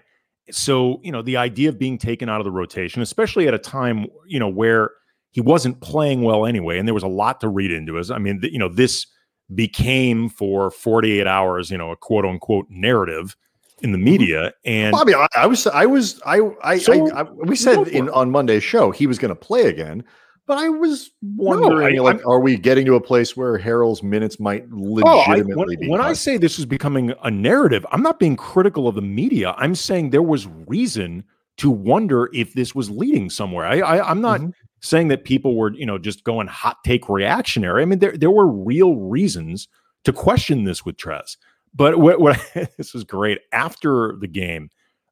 So 0.50 1.02
you 1.04 1.12
know 1.12 1.22
the 1.22 1.36
idea 1.36 1.68
of 1.68 1.78
being 1.78 1.98
taken 1.98 2.30
out 2.30 2.40
of 2.40 2.46
the 2.46 2.52
rotation, 2.52 3.02
especially 3.02 3.50
at 3.50 3.54
a 3.54 3.60
time 3.60 4.08
you 4.26 4.40
know 4.40 4.48
where 4.48 4.92
he 5.32 5.42
wasn't 5.42 5.82
playing 5.82 6.22
well 6.22 6.46
anyway, 6.46 6.80
and 6.80 6.88
there 6.88 6.96
was 6.96 7.04
a 7.04 7.08
lot 7.08 7.42
to 7.42 7.50
read 7.50 7.72
into 7.72 7.98
it. 7.98 8.10
I 8.10 8.20
mean, 8.20 8.40
you 8.44 8.60
know 8.60 8.70
this 8.70 9.06
became 9.54 10.30
for 10.30 10.72
48 10.72 11.28
hours, 11.28 11.70
you 11.70 11.78
know, 11.78 11.92
a 11.92 11.98
quote 11.98 12.26
unquote 12.26 12.68
narrative 12.70 13.36
in 13.82 13.92
the 13.92 13.98
media. 13.98 14.54
And 14.66 14.92
Bobby, 14.92 15.14
I, 15.14 15.28
I 15.36 15.48
was, 15.48 15.68
I 15.68 15.86
was, 15.86 16.22
I, 16.26 16.42
I, 16.64 16.78
so, 16.78 17.10
I, 17.12 17.22
I 17.22 17.24
we 17.24 17.56
said 17.56 17.88
in 17.88 18.10
on 18.10 18.32
Monday's 18.32 18.64
show 18.64 18.92
he 18.92 19.08
was 19.08 19.18
going 19.18 19.30
to 19.30 19.36
play 19.36 19.68
again, 19.68 20.04
but 20.46 20.58
I 20.58 20.70
was 20.70 21.12
wondering, 21.22 21.96
no, 21.96 22.06
I, 22.06 22.12
like, 22.12 22.22
I'm, 22.22 22.30
are 22.30 22.40
we 22.40 22.58
getting 22.58 22.86
to 22.86 22.96
a 22.96 23.02
place 23.02 23.38
where 23.38 23.58
Harrell's 23.60 24.02
minutes 24.02 24.40
might 24.40 24.70
legitimately 24.72 25.54
oh, 25.54 25.58
when, 25.58 25.80
be? 25.80 25.90
When 25.90 26.02
I 26.02 26.14
say 26.14 26.38
this 26.38 26.58
is 26.58 26.66
becoming 26.66 27.14
a 27.24 27.32
narrative, 27.32 27.86
I'm 27.92 28.02
not 28.02 28.20
being 28.20 28.36
critical 28.36 28.88
of 28.88 28.96
the 28.96 29.02
media. 29.02 29.54
I'm 29.58 29.76
saying 29.76 30.10
there 30.10 30.22
was 30.22 30.48
reason 30.68 31.24
to 31.58 31.70
wonder 31.70 32.30
if 32.34 32.54
this 32.54 32.74
was 32.74 32.90
leading 32.90 33.30
somewhere. 33.30 33.66
I, 33.66 33.80
I 33.80 34.12
am 34.12 34.22
not. 34.22 34.42
Mm-hmm. 34.42 34.52
Saying 34.80 35.08
that 35.08 35.24
people 35.24 35.56
were, 35.56 35.74
you 35.74 35.88
know, 35.88 35.98
just 35.98 36.24
going 36.24 36.46
hot 36.46 36.84
take 36.84 37.10
reactionary. 37.10 37.82
I 37.82 37.86
mean, 37.86 37.98
there 37.98 38.16
there 38.16 38.30
were 38.30 38.46
real 38.46 38.96
reasons 38.96 39.68
to 40.04 40.14
question 40.14 40.66
this 40.66 40.86
with 40.86 40.98
Trez. 40.98 41.36
But 41.74 42.00
what, 42.00 42.20
what 42.20 42.40
this 42.78 42.94
was 42.94 43.04
great. 43.04 43.40
After 43.52 44.16
the 44.20 44.28
game, 44.28 44.70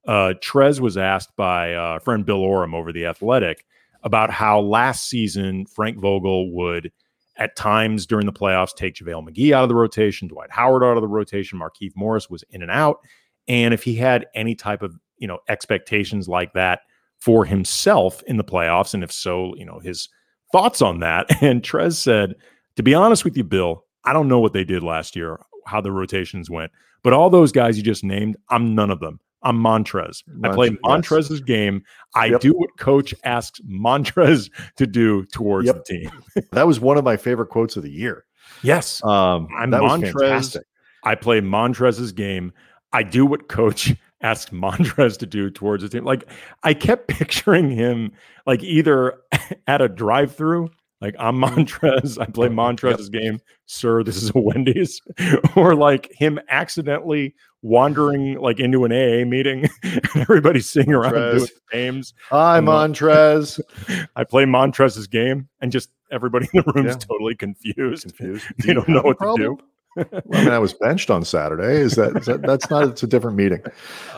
uh, 0.08 0.34
Trez 0.42 0.80
was 0.80 0.98
asked 0.98 1.36
by 1.36 1.74
uh, 1.74 2.00
friend 2.00 2.26
Bill 2.26 2.42
Oram 2.42 2.76
over 2.76 2.92
the 2.92 3.06
Athletic 3.06 3.66
about 4.04 4.30
how 4.30 4.60
last 4.60 5.10
season 5.10 5.66
Frank 5.66 5.98
Vogel 5.98 6.52
would, 6.54 6.92
at 7.38 7.56
times 7.56 8.06
during 8.06 8.26
the 8.26 8.34
playoffs, 8.34 8.76
take 8.76 8.96
JaVale 8.96 9.28
McGee 9.28 9.52
out 9.52 9.64
of 9.64 9.70
the 9.70 9.76
rotation, 9.76 10.28
Dwight 10.28 10.52
Howard 10.52 10.84
out 10.84 10.96
of 10.96 11.02
the 11.02 11.08
rotation, 11.08 11.60
Markieff 11.60 11.94
Morris 11.96 12.30
was 12.30 12.44
in 12.52 12.62
and 12.62 12.72
out, 12.72 13.00
and 13.48 13.74
if 13.74 13.84
he 13.84 13.96
had 13.96 14.28
any 14.36 14.56
type 14.56 14.82
of 14.82 14.96
you 15.18 15.28
know 15.28 15.40
expectations 15.50 16.28
like 16.28 16.54
that 16.54 16.82
for 17.20 17.46
himself 17.46 18.22
in 18.24 18.38
the 18.38 18.44
playoffs, 18.44 18.94
and 18.94 19.04
if 19.04 19.12
so, 19.12 19.56
you 19.56 19.66
know 19.66 19.80
his 19.80 20.08
thoughts 20.52 20.82
on 20.82 21.00
that. 21.00 21.26
And 21.42 21.64
Trez 21.64 21.96
said, 21.96 22.36
"To 22.76 22.84
be 22.84 22.94
honest 22.94 23.26
with 23.26 23.36
you, 23.36 23.44
Bill, 23.44 23.86
I 24.04 24.14
don't 24.14 24.28
know 24.28 24.40
what 24.40 24.54
they 24.54 24.64
did 24.64 24.84
last 24.84 25.16
year 25.16 25.40
how 25.66 25.82
the 25.82 25.92
rotations 25.92 26.50
went. 26.50 26.72
But 27.04 27.14
all 27.14 27.30
those 27.30 27.52
guys 27.52 27.78
you 27.78 27.84
just 27.84 28.04
named, 28.04 28.38
I'm 28.50 28.76
none 28.76 28.90
of 28.90 29.00
them. 29.00 29.20
I'm 29.44 29.60
Montrez. 29.60 30.24
Montrez 30.28 30.52
I 30.52 30.56
play 30.56 30.70
Montrez's 30.84 31.30
yes. 31.32 31.40
game. 31.42 31.84
I 32.16 32.26
yep. 32.26 32.42
do 32.42 32.52
what 32.54 32.72
coach 32.80 33.14
asks 33.24 33.62
Montrez 33.62 34.50
to 34.78 34.88
do 34.88 35.26
towards 35.28 35.68
yep. 35.68 35.76
the 35.76 35.84
team. 35.84 36.12
that 36.52 36.66
was 36.66 36.80
one 36.80 36.98
of 36.98 37.04
my 37.04 37.16
favorite 37.16 37.48
quotes 37.48 37.78
of 37.78 37.84
the 37.84 37.92
year. 37.92 38.26
Yes. 38.64 39.04
Um, 39.04 39.48
I'm 39.56 39.72
Montrez. 39.72 40.58
I 41.04 41.14
play 41.14 41.42
Montrez's 41.42 42.12
game. 42.12 42.52
I 42.92 43.04
do 43.04 43.26
what 43.26 43.48
coach 43.48 43.94
asks 44.22 44.52
Montrez 44.52 45.18
to 45.20 45.28
do 45.28 45.52
towards 45.52 45.84
the 45.84 45.90
team. 45.90 46.04
Like 46.04 46.28
I 46.64 46.74
kept 46.74 47.08
picturing 47.08 47.70
him 47.70 48.12
like 48.48 48.64
either 48.64 49.20
at 49.68 49.82
a 49.82 49.88
drive-through 49.88 50.72
like 51.02 51.16
I'm. 51.20 51.36
Montrez, 51.46 52.20
I 52.20 52.26
play 52.26 52.48
Montrez's 52.48 53.10
yep. 53.12 53.22
game, 53.22 53.40
sir. 53.66 54.04
This 54.04 54.22
is 54.22 54.32
a 54.34 54.40
Wendy's, 54.40 55.02
or 55.56 55.76
like 55.76 56.12
him 56.12 56.40
accidentally 56.50 57.36
wandering 57.62 58.40
like 58.40 58.60
into 58.60 58.86
an 58.86 58.92
AA 58.92 59.28
meeting, 59.28 59.70
and 59.84 60.02
everybody's 60.16 60.70
singing 60.70 60.94
around 60.94 61.14
Montrez. 61.14 61.38
doing 61.38 61.50
names. 61.74 62.14
Hi, 62.30 62.60
Montrez. 62.60 63.60
I 64.16 64.24
play 64.24 64.46
Montrez's 64.46 65.08
game, 65.08 65.48
and 65.62 65.72
just 65.72 65.90
everybody 66.12 66.48
in 66.54 66.64
the 66.66 66.72
room's 66.74 66.94
yeah. 66.94 67.00
totally 67.00 67.36
confused. 67.36 68.04
Confused. 68.04 68.46
they 68.60 68.74
don't 68.74 68.88
know 68.88 69.02
what 69.02 69.18
problem? 69.18 69.58
to 69.58 69.58
do. 69.58 70.12
well, 70.26 70.42
I 70.42 70.44
mean, 70.44 70.54
I 70.54 70.60
was 70.60 70.74
benched 70.74 71.10
on 71.10 71.24
Saturday. 71.24 71.78
Is 71.78 71.96
that, 71.96 72.18
is 72.18 72.26
that 72.26 72.42
that's 72.42 72.70
not? 72.70 72.90
It's 72.90 73.04
a 73.04 73.08
different 73.08 73.38
meeting. 73.38 73.62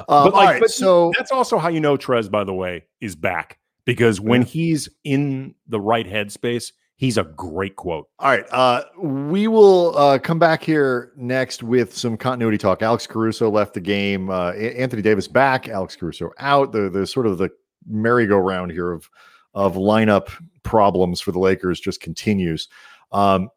Um, 0.10 0.32
but 0.32 0.34
like, 0.34 0.60
but 0.62 0.72
so 0.72 1.12
that's 1.18 1.32
also 1.32 1.58
how 1.58 1.70
you 1.70 1.80
know 1.80 1.98
Trez, 1.98 2.30
by 2.32 2.44
the 2.44 2.54
way, 2.54 2.86
is 3.00 3.16
back 3.16 3.60
because 3.88 4.20
when 4.20 4.42
he's 4.42 4.90
in 5.06 5.56
the 5.66 5.80
right 5.80 6.06
headspace, 6.06 6.74
he's 6.98 7.18
a 7.18 7.24
great 7.24 7.78
quote. 7.78 8.10
All 8.20 8.30
right. 8.30 8.46
Uh, 8.52 8.84
we 9.02 9.48
will 9.48 9.98
uh, 9.98 10.20
come 10.20 10.40
back 10.40 10.62
here 10.62 11.14
next 11.16 11.64
with 11.64 11.96
some 11.96 12.18
continuity 12.18 12.58
talk. 12.58 12.82
Alex 12.82 13.08
Caruso 13.08 13.50
left 13.50 13.74
the 13.74 13.80
game. 13.80 14.30
Uh, 14.30 14.52
Anthony 14.52 15.02
Davis 15.02 15.30
back. 15.30 15.70
Alex 15.70 15.96
Caruso 15.96 16.32
out. 16.38 16.74
The 16.74 16.90
the 16.90 17.08
sort 17.08 17.28
of 17.28 17.38
the 17.38 17.50
merry-go-round 17.88 18.72
here 18.72 18.92
of 18.92 19.10
of 19.54 19.76
lineup 19.76 20.30
problems 20.64 21.22
for 21.22 21.32
the 21.32 21.40
Lakers 21.40 21.80
just 21.80 22.02
continues. 22.02 22.68
Um, 23.14 23.50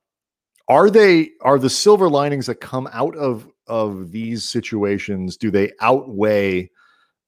are 0.69 0.91
they 0.91 1.31
are 1.41 1.59
the 1.59 1.69
silver 1.69 2.09
linings 2.09 2.47
that 2.47 2.61
come 2.61 2.89
out 2.93 3.17
of 3.17 3.49
of 3.67 4.13
these 4.13 4.49
situations? 4.49 5.37
Do 5.37 5.51
they 5.51 5.73
outweigh? 5.81 6.71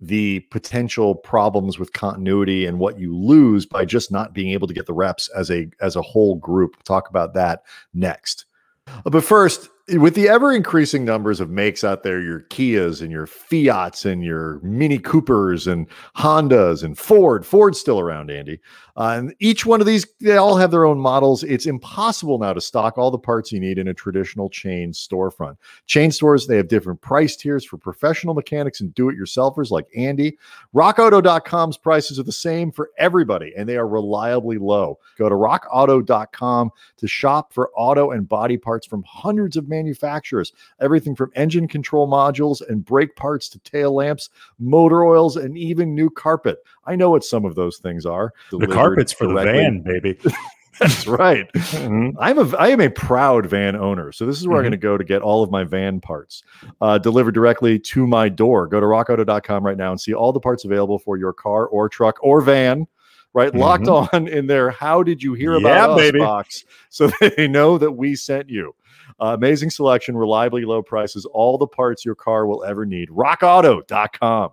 The 0.03 0.41
potential 0.51 1.15
problems 1.15 1.79
with 1.79 1.93
continuity 1.93 2.67
and 2.67 2.81
what 2.81 2.99
you 2.99 3.17
lose 3.17 3.65
by 3.65 3.85
just 3.85 4.11
not 4.11 4.35
being 4.35 4.51
able 4.51 4.67
to 4.67 4.75
get 4.75 4.87
the 4.87 4.93
reps 4.93 5.29
as 5.29 5.51
a 5.51 5.71
as 5.81 5.95
a 5.95 6.03
whole 6.03 6.35
group. 6.35 6.75
We'll 6.77 6.83
talk 6.99 7.09
about 7.09 7.35
that 7.35 7.63
next. 7.95 8.47
Uh, 8.89 9.11
but 9.11 9.23
first, 9.23 9.71
with 9.89 10.15
the 10.15 10.29
ever 10.29 10.53
increasing 10.53 11.05
numbers 11.05 11.41
of 11.41 11.51
makes 11.51 11.85
out 11.85 12.03
there, 12.03 12.21
your 12.21 12.41
Kias 12.51 13.01
and 13.01 13.13
your 13.13 13.27
Fiats 13.27 14.05
and 14.05 14.25
your 14.25 14.59
Mini 14.63 14.99
Coopers 14.99 15.69
and 15.69 15.87
Hondas 16.17 16.83
and 16.83 16.99
Ford, 16.99 17.47
Ford's 17.47 17.79
still 17.79 18.01
around, 18.01 18.31
Andy. 18.31 18.61
Uh, 18.97 19.15
and 19.19 19.35
each 19.41 19.65
one 19.65 19.81
of 19.81 19.87
these, 19.87 20.07
they 20.21 20.37
all 20.37 20.57
have 20.57 20.71
their 20.71 20.85
own 20.85 20.99
models. 20.99 21.43
It's 21.43 21.67
impossible 21.67 22.39
now 22.39 22.53
to 22.53 22.61
stock 22.61 22.99
all 22.99 23.11
the 23.11 23.19
parts 23.19 23.51
you 23.53 23.61
need 23.61 23.79
in 23.79 23.89
a 23.89 23.95
traditional 23.95 24.51
chain 24.51 24.93
storefront. 24.93 25.57
Chain 25.87 26.11
stores, 26.11 26.47
they 26.47 26.57
have 26.57 26.69
different 26.69 27.01
price 27.01 27.37
tiers 27.37 27.65
for 27.65 27.79
professional 27.79 28.35
mechanics 28.35 28.81
and 28.81 28.95
do 28.95 29.09
it 29.09 29.19
yourselfers 29.19 29.71
like 29.71 29.87
Andy. 29.97 30.37
RockAuto.com's 30.75 31.79
prices 31.79 32.19
are 32.19 32.25
the 32.25 32.33
same 32.33 32.71
for 32.71 32.91
everybody 32.99 33.53
and 33.57 33.69
they 33.69 33.77
are 33.77 33.89
reliably 33.89 34.59
low. 34.59 34.99
Go 35.17 35.29
to 35.29 35.35
rockauto.com 35.35 36.71
to 36.99 37.09
shop 37.09 37.53
for 37.53 37.71
auto 37.75 38.11
and 38.11 38.29
body 38.29 38.57
parts 38.57 38.87
from 38.87 39.03
hundreds 39.05 39.57
of 39.57 39.69
manufacturers, 39.69 40.53
everything 40.81 41.17
from 41.17 41.33
engine 41.35 41.69
control 41.69 42.09
modules 42.09 42.67
and 42.69 42.85
brake 42.85 43.17
parts 43.17 43.49
to 43.49 43.59
tail 43.61 43.95
lamps, 43.95 44.31
motor 44.59 45.05
oils, 45.05 45.37
and 45.37 45.57
even 45.57 45.95
new 45.95 46.11
carpet. 46.11 46.59
I 46.85 46.97
know 46.97 47.11
what 47.11 47.25
some 47.25 47.45
of 47.45 47.55
those 47.55 47.79
things 47.79 48.07
are. 48.07 48.33
The 48.51 48.67
carpet's 48.67 49.13
for 49.13 49.27
directly. 49.27 49.53
the 49.53 49.59
van, 49.59 49.81
baby. 49.81 50.19
That's 50.79 51.07
right. 51.07 51.53
Mm-hmm. 51.53 52.19
I'm 52.19 52.39
a 52.39 52.57
I 52.57 52.69
am 52.69 52.81
a 52.81 52.89
proud 52.89 53.47
van 53.47 53.77
owner. 53.77 54.11
So 54.11 54.27
this 54.27 54.39
is 54.39 54.49
where 54.49 54.57
mm-hmm. 54.57 54.67
I'm 54.67 54.71
going 54.71 54.73
to 54.73 54.77
go 54.79 54.99
to 54.99 55.05
get 55.05 55.23
all 55.23 55.43
of 55.43 55.51
my 55.51 55.65
van 55.65 56.01
parts 56.01 56.43
uh, 56.81 56.99
delivered 56.99 57.35
directly 57.35 57.79
to 57.79 58.07
my 58.07 58.29
door. 58.29 58.67
Go 58.67 58.81
to 58.81 58.87
rockauto.com 58.87 59.65
right 59.65 59.77
now 59.77 59.91
and 59.91 60.01
see 60.01 60.15
all 60.15 60.33
the 60.33 60.41
parts 60.41 60.65
available 60.65 60.99
for 60.99 61.17
your 61.17 61.33
car 61.33 61.67
or 61.67 61.89
truck 61.89 62.17
or 62.23 62.41
van. 62.41 62.87
Right, 63.35 63.49
mm-hmm. 63.49 63.61
locked 63.61 63.89
on 63.89 64.29
in 64.29 64.47
there. 64.47 64.71
How 64.71 65.03
did 65.03 65.23
you 65.23 65.33
hear 65.33 65.55
about 65.55 65.89
yeah, 65.91 65.95
us 65.95 65.99
baby. 65.99 66.19
box? 66.19 66.65
So 66.91 67.11
they 67.37 67.49
know 67.49 67.79
that 67.79 67.93
we 67.93 68.15
sent 68.15 68.51
you. 68.51 68.75
Uh, 69.21 69.35
amazing 69.35 69.71
selection, 69.71 70.17
reliably 70.17 70.65
low 70.65 70.83
prices, 70.83 71.25
all 71.27 71.57
the 71.57 71.67
parts 71.67 72.05
your 72.05 72.15
car 72.15 72.47
will 72.47 72.65
ever 72.65 72.85
need. 72.85 73.09
RockAuto.com. 73.09 74.51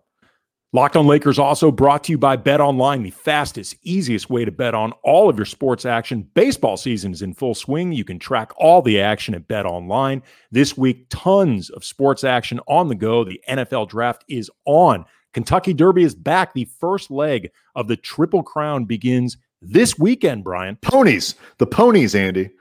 Locked 0.72 0.96
on 0.96 1.08
Lakers 1.08 1.40
also 1.40 1.72
brought 1.72 2.04
to 2.04 2.12
you 2.12 2.18
by 2.20 2.36
Bet 2.36 2.62
Online, 2.62 3.02
the 3.02 3.10
fastest, 3.10 3.76
easiest 3.82 4.30
way 4.30 4.46
to 4.46 4.52
bet 4.52 4.76
on 4.76 4.92
all 5.04 5.28
of 5.28 5.36
your 5.36 5.48
sports 5.48 5.84
action. 5.84 6.30
Baseball 6.36 6.78
season 6.78 7.12
is 7.12 7.24
in 7.24 7.34
full 7.34 7.56
swing. 7.56 7.92
You 7.92 8.04
can 8.04 8.20
track 8.20 8.52
all 8.56 8.84
the 8.84 9.02
action 9.02 9.34
at 9.34 9.48
Bet 9.48 9.66
Online. 9.66 10.22
This 10.52 10.78
week, 10.78 11.08
tons 11.10 11.72
of 11.72 11.84
sports 11.84 12.24
action 12.24 12.60
on 12.68 12.88
the 12.88 12.94
go. 12.94 13.24
The 13.24 13.42
NFL 13.50 13.90
draft 13.90 14.24
is 14.28 14.52
on. 14.66 15.06
Kentucky 15.34 15.74
Derby 15.74 16.04
is 16.04 16.14
back. 16.14 16.54
The 16.54 16.66
first 16.80 17.10
leg 17.10 17.50
of 17.74 17.88
the 17.88 17.98
Triple 17.98 18.44
Crown 18.44 18.86
begins 18.86 19.38
this 19.64 19.98
weekend, 19.98 20.44
Brian. 20.44 20.76
Ponies. 20.84 21.34
The 21.58 21.66
ponies, 21.66 22.14
Andy. 22.14 22.52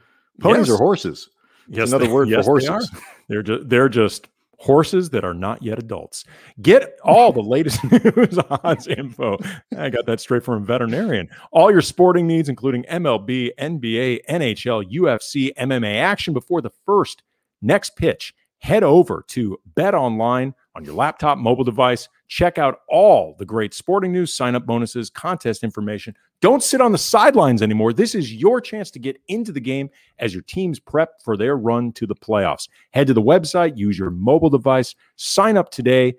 Ponies 0.40 0.68
yes. 0.68 0.70
are 0.70 0.78
horses. 0.78 1.28
Yes, 1.68 1.90
another 1.90 2.06
they, 2.06 2.12
word 2.12 2.28
yes, 2.30 2.46
for 2.46 2.52
horses. 2.52 2.90
They 3.28 3.36
are. 3.36 3.42
They're 3.42 3.42
just 3.42 3.68
they're 3.68 3.88
just 3.90 4.28
horses 4.58 5.10
that 5.10 5.24
are 5.24 5.34
not 5.34 5.62
yet 5.62 5.78
adults. 5.78 6.24
Get 6.60 6.98
all 7.02 7.32
the 7.32 7.42
latest 7.42 7.82
news, 7.90 8.38
odds, 8.50 8.86
info. 8.88 9.38
I 9.76 9.88
got 9.88 10.06
that 10.06 10.20
straight 10.20 10.44
from 10.44 10.62
a 10.62 10.66
veterinarian. 10.66 11.28
All 11.52 11.70
your 11.70 11.80
sporting 11.80 12.26
needs, 12.26 12.48
including 12.48 12.84
MLB, 12.84 13.50
NBA, 13.58 14.26
NHL, 14.28 14.92
UFC, 14.92 15.54
MMA 15.54 15.96
action 15.96 16.34
before 16.34 16.60
the 16.60 16.72
first 16.84 17.22
next 17.62 17.96
pitch. 17.96 18.34
Head 18.60 18.82
over 18.82 19.24
to 19.28 19.58
Bet 19.76 19.94
Online 19.94 20.52
on 20.74 20.84
your 20.84 20.94
laptop, 20.94 21.38
mobile 21.38 21.62
device. 21.62 22.08
Check 22.26 22.58
out 22.58 22.80
all 22.88 23.36
the 23.38 23.44
great 23.44 23.72
sporting 23.72 24.12
news, 24.12 24.36
sign 24.36 24.56
up 24.56 24.66
bonuses, 24.66 25.10
contest 25.10 25.62
information. 25.62 26.16
Don't 26.40 26.62
sit 26.62 26.80
on 26.80 26.92
the 26.92 26.98
sidelines 26.98 27.62
anymore. 27.62 27.92
This 27.92 28.14
is 28.14 28.32
your 28.32 28.60
chance 28.60 28.92
to 28.92 29.00
get 29.00 29.20
into 29.26 29.50
the 29.50 29.60
game 29.60 29.90
as 30.20 30.32
your 30.32 30.42
teams 30.42 30.78
prep 30.78 31.20
for 31.20 31.36
their 31.36 31.56
run 31.56 31.92
to 31.94 32.06
the 32.06 32.14
playoffs. 32.14 32.68
Head 32.92 33.08
to 33.08 33.14
the 33.14 33.22
website, 33.22 33.76
use 33.76 33.98
your 33.98 34.10
mobile 34.10 34.50
device, 34.50 34.94
sign 35.16 35.56
up 35.56 35.70
today, 35.70 36.14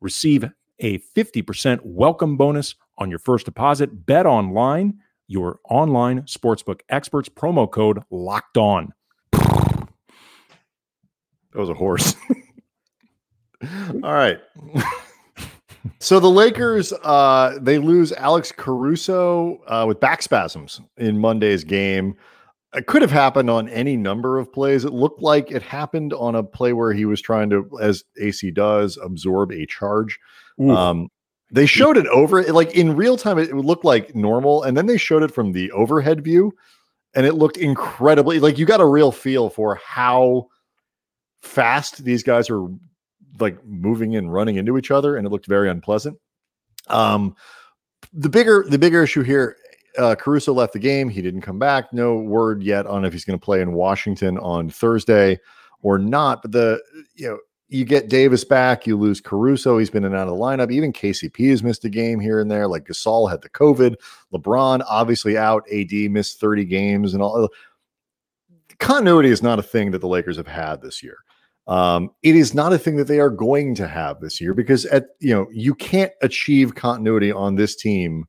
receive 0.00 0.46
a 0.78 0.98
50% 0.98 1.80
welcome 1.84 2.38
bonus 2.38 2.74
on 2.96 3.10
your 3.10 3.18
first 3.18 3.44
deposit. 3.44 4.06
Bet 4.06 4.24
online, 4.24 4.98
your 5.28 5.58
online 5.68 6.22
sportsbook 6.22 6.80
experts, 6.88 7.28
promo 7.28 7.70
code 7.70 8.02
locked 8.10 8.56
on. 8.56 8.94
That 9.32 9.88
was 11.58 11.68
a 11.68 11.74
horse. 11.74 12.14
All 14.02 14.14
right. 14.14 14.40
so 15.98 16.20
the 16.20 16.30
Lakers, 16.30 16.92
uh, 16.92 17.58
they 17.60 17.78
lose 17.78 18.12
Alex 18.12 18.52
Caruso 18.52 19.60
uh, 19.66 19.84
with 19.86 20.00
back 20.00 20.22
spasms 20.22 20.80
in 20.96 21.18
Monday's 21.18 21.64
game. 21.64 22.16
It 22.74 22.86
could 22.86 23.02
have 23.02 23.10
happened 23.10 23.50
on 23.50 23.68
any 23.68 23.96
number 23.96 24.38
of 24.38 24.52
plays. 24.52 24.84
It 24.84 24.92
looked 24.92 25.20
like 25.20 25.50
it 25.50 25.62
happened 25.62 26.12
on 26.12 26.36
a 26.36 26.42
play 26.42 26.72
where 26.72 26.92
he 26.92 27.04
was 27.04 27.20
trying 27.20 27.50
to, 27.50 27.68
as 27.80 28.04
AC 28.20 28.50
does, 28.52 28.96
absorb 29.02 29.50
a 29.50 29.66
charge. 29.66 30.18
Um, 30.76 31.08
they 31.50 31.66
showed 31.66 31.96
it 31.96 32.06
over, 32.06 32.42
like 32.44 32.72
in 32.76 32.94
real 32.94 33.16
time, 33.16 33.38
it, 33.38 33.50
it 33.50 33.56
looked 33.56 33.84
like 33.84 34.14
normal, 34.14 34.62
and 34.62 34.76
then 34.76 34.86
they 34.86 34.96
showed 34.96 35.22
it 35.22 35.32
from 35.32 35.52
the 35.52 35.72
overhead 35.72 36.22
view, 36.22 36.52
and 37.14 37.26
it 37.26 37.34
looked 37.34 37.56
incredibly 37.56 38.38
like 38.38 38.58
you 38.58 38.66
got 38.66 38.80
a 38.80 38.86
real 38.86 39.10
feel 39.10 39.50
for 39.50 39.74
how 39.84 40.48
fast 41.42 42.04
these 42.04 42.22
guys 42.22 42.48
are 42.50 42.68
like 43.38 43.64
moving 43.64 44.16
and 44.16 44.32
running 44.32 44.56
into 44.56 44.78
each 44.78 44.90
other, 44.90 45.16
and 45.16 45.26
it 45.26 45.30
looked 45.30 45.46
very 45.46 45.68
unpleasant. 45.68 46.18
Um, 46.88 47.36
the 48.12 48.28
bigger 48.28 48.64
the 48.68 48.78
bigger 48.78 49.02
issue 49.02 49.22
here, 49.22 49.56
uh, 49.98 50.14
Caruso 50.14 50.52
left 50.52 50.72
the 50.72 50.78
game. 50.78 51.08
He 51.08 51.22
didn't 51.22 51.42
come 51.42 51.58
back. 51.58 51.92
No 51.92 52.16
word 52.16 52.62
yet 52.62 52.86
on 52.86 53.04
if 53.04 53.12
he's 53.12 53.24
going 53.24 53.38
to 53.38 53.44
play 53.44 53.60
in 53.60 53.72
Washington 53.72 54.38
on 54.38 54.70
Thursday 54.70 55.38
or 55.82 55.98
not. 55.98 56.42
But 56.42 56.52
the 56.52 56.82
you 57.14 57.28
know 57.28 57.38
you 57.70 57.84
get 57.84 58.08
Davis 58.08 58.44
back, 58.44 58.86
you 58.86 58.96
lose 58.96 59.20
Caruso. 59.20 59.78
He's 59.78 59.90
been 59.90 60.04
in 60.04 60.12
and 60.12 60.20
out 60.20 60.28
of 60.28 60.36
the 60.36 60.40
lineup. 60.40 60.72
Even 60.72 60.92
KCP 60.92 61.50
has 61.50 61.62
missed 61.62 61.84
a 61.84 61.88
game 61.88 62.18
here 62.18 62.40
and 62.40 62.50
there. 62.50 62.66
Like 62.66 62.84
Gasol 62.84 63.30
had 63.30 63.42
the 63.42 63.48
COVID. 63.48 63.94
LeBron 64.34 64.84
obviously 64.88 65.38
out. 65.38 65.64
AD 65.72 65.92
missed 66.10 66.40
30 66.40 66.64
games 66.64 67.14
and 67.14 67.22
all. 67.22 67.48
Continuity 68.80 69.28
is 69.28 69.42
not 69.42 69.60
a 69.60 69.62
thing 69.62 69.92
that 69.92 70.00
the 70.00 70.08
Lakers 70.08 70.36
have 70.36 70.48
had 70.48 70.82
this 70.82 71.02
year. 71.02 71.18
Um, 71.70 72.10
it 72.24 72.34
is 72.34 72.52
not 72.52 72.72
a 72.72 72.78
thing 72.78 72.96
that 72.96 73.06
they 73.06 73.20
are 73.20 73.30
going 73.30 73.76
to 73.76 73.86
have 73.86 74.20
this 74.20 74.40
year 74.40 74.54
because 74.54 74.86
at 74.86 75.06
you 75.20 75.32
know 75.32 75.46
you 75.52 75.72
can't 75.74 76.12
achieve 76.20 76.74
continuity 76.74 77.30
on 77.30 77.54
this 77.54 77.76
team 77.76 78.26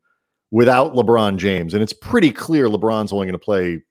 without 0.52 0.94
LeBron 0.94 1.38
James, 1.38 1.74
and 1.74 1.82
it's 1.82 1.92
pretty 1.92 2.32
clear 2.32 2.68
LeBron's 2.68 3.12
only 3.12 3.26
going 3.26 3.34
to 3.34 3.40
play 3.40 3.82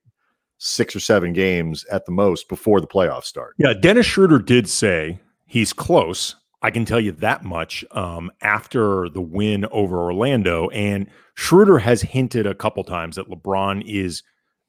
six 0.58 0.94
or 0.94 1.00
seven 1.00 1.32
games 1.32 1.84
at 1.90 2.06
the 2.06 2.12
most 2.12 2.48
before 2.48 2.80
the 2.80 2.86
playoffs 2.86 3.24
start. 3.24 3.54
Yeah, 3.58 3.72
Dennis 3.74 4.06
Schroeder 4.06 4.38
did 4.38 4.68
say 4.68 5.18
he's 5.46 5.72
close. 5.72 6.36
I 6.62 6.70
can 6.70 6.84
tell 6.84 7.00
you 7.00 7.12
that 7.12 7.42
much 7.42 7.84
um, 7.90 8.30
after 8.42 9.08
the 9.08 9.22
win 9.22 9.66
over 9.72 9.98
Orlando, 9.98 10.68
and 10.68 11.08
Schroeder 11.34 11.78
has 11.78 12.02
hinted 12.02 12.46
a 12.46 12.54
couple 12.54 12.84
times 12.84 13.16
that 13.16 13.28
LeBron 13.28 13.82
is 13.84 14.22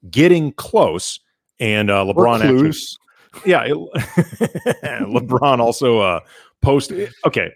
getting 0.09 0.53
close, 0.53 1.19
and 1.59 1.91
uh, 1.91 2.03
LeBron 2.03 2.41
actually 2.41 2.71
yeah, 3.45 3.63
it, 3.63 3.73
LeBron 5.03 5.59
also 5.59 5.99
uh, 5.99 6.19
posted. 6.61 7.11
Okay, 7.25 7.51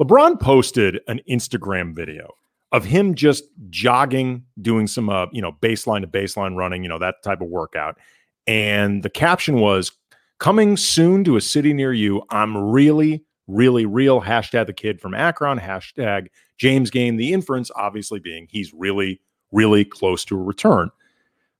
LeBron 0.00 0.40
posted 0.40 1.00
an 1.08 1.20
Instagram 1.28 1.94
video 1.94 2.34
of 2.72 2.84
him 2.84 3.14
just 3.14 3.44
jogging, 3.68 4.44
doing 4.60 4.86
some 4.86 5.08
uh, 5.08 5.26
you 5.32 5.42
know 5.42 5.52
baseline 5.60 6.00
to 6.00 6.06
baseline 6.06 6.56
running, 6.56 6.82
you 6.82 6.88
know 6.88 6.98
that 6.98 7.22
type 7.22 7.40
of 7.40 7.48
workout, 7.48 7.98
and 8.46 9.02
the 9.02 9.10
caption 9.10 9.56
was 9.56 9.92
coming 10.38 10.76
soon 10.76 11.24
to 11.24 11.36
a 11.36 11.40
city 11.40 11.72
near 11.72 11.92
you. 11.92 12.22
I'm 12.30 12.56
really, 12.56 13.24
really 13.46 13.86
real. 13.86 14.20
Hashtag 14.20 14.66
the 14.66 14.72
kid 14.72 15.00
from 15.00 15.14
Akron. 15.14 15.58
Hashtag 15.58 16.28
James 16.58 16.90
Gang. 16.90 17.16
The 17.16 17.32
inference 17.32 17.70
obviously 17.76 18.20
being 18.20 18.46
he's 18.50 18.72
really, 18.74 19.20
really 19.52 19.84
close 19.84 20.24
to 20.26 20.36
a 20.36 20.42
return. 20.42 20.90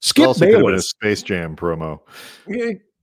Skip 0.00 0.28
also 0.28 0.46
Bayless, 0.46 0.88
Space 0.88 1.22
Jam 1.22 1.54
promo. 1.54 2.00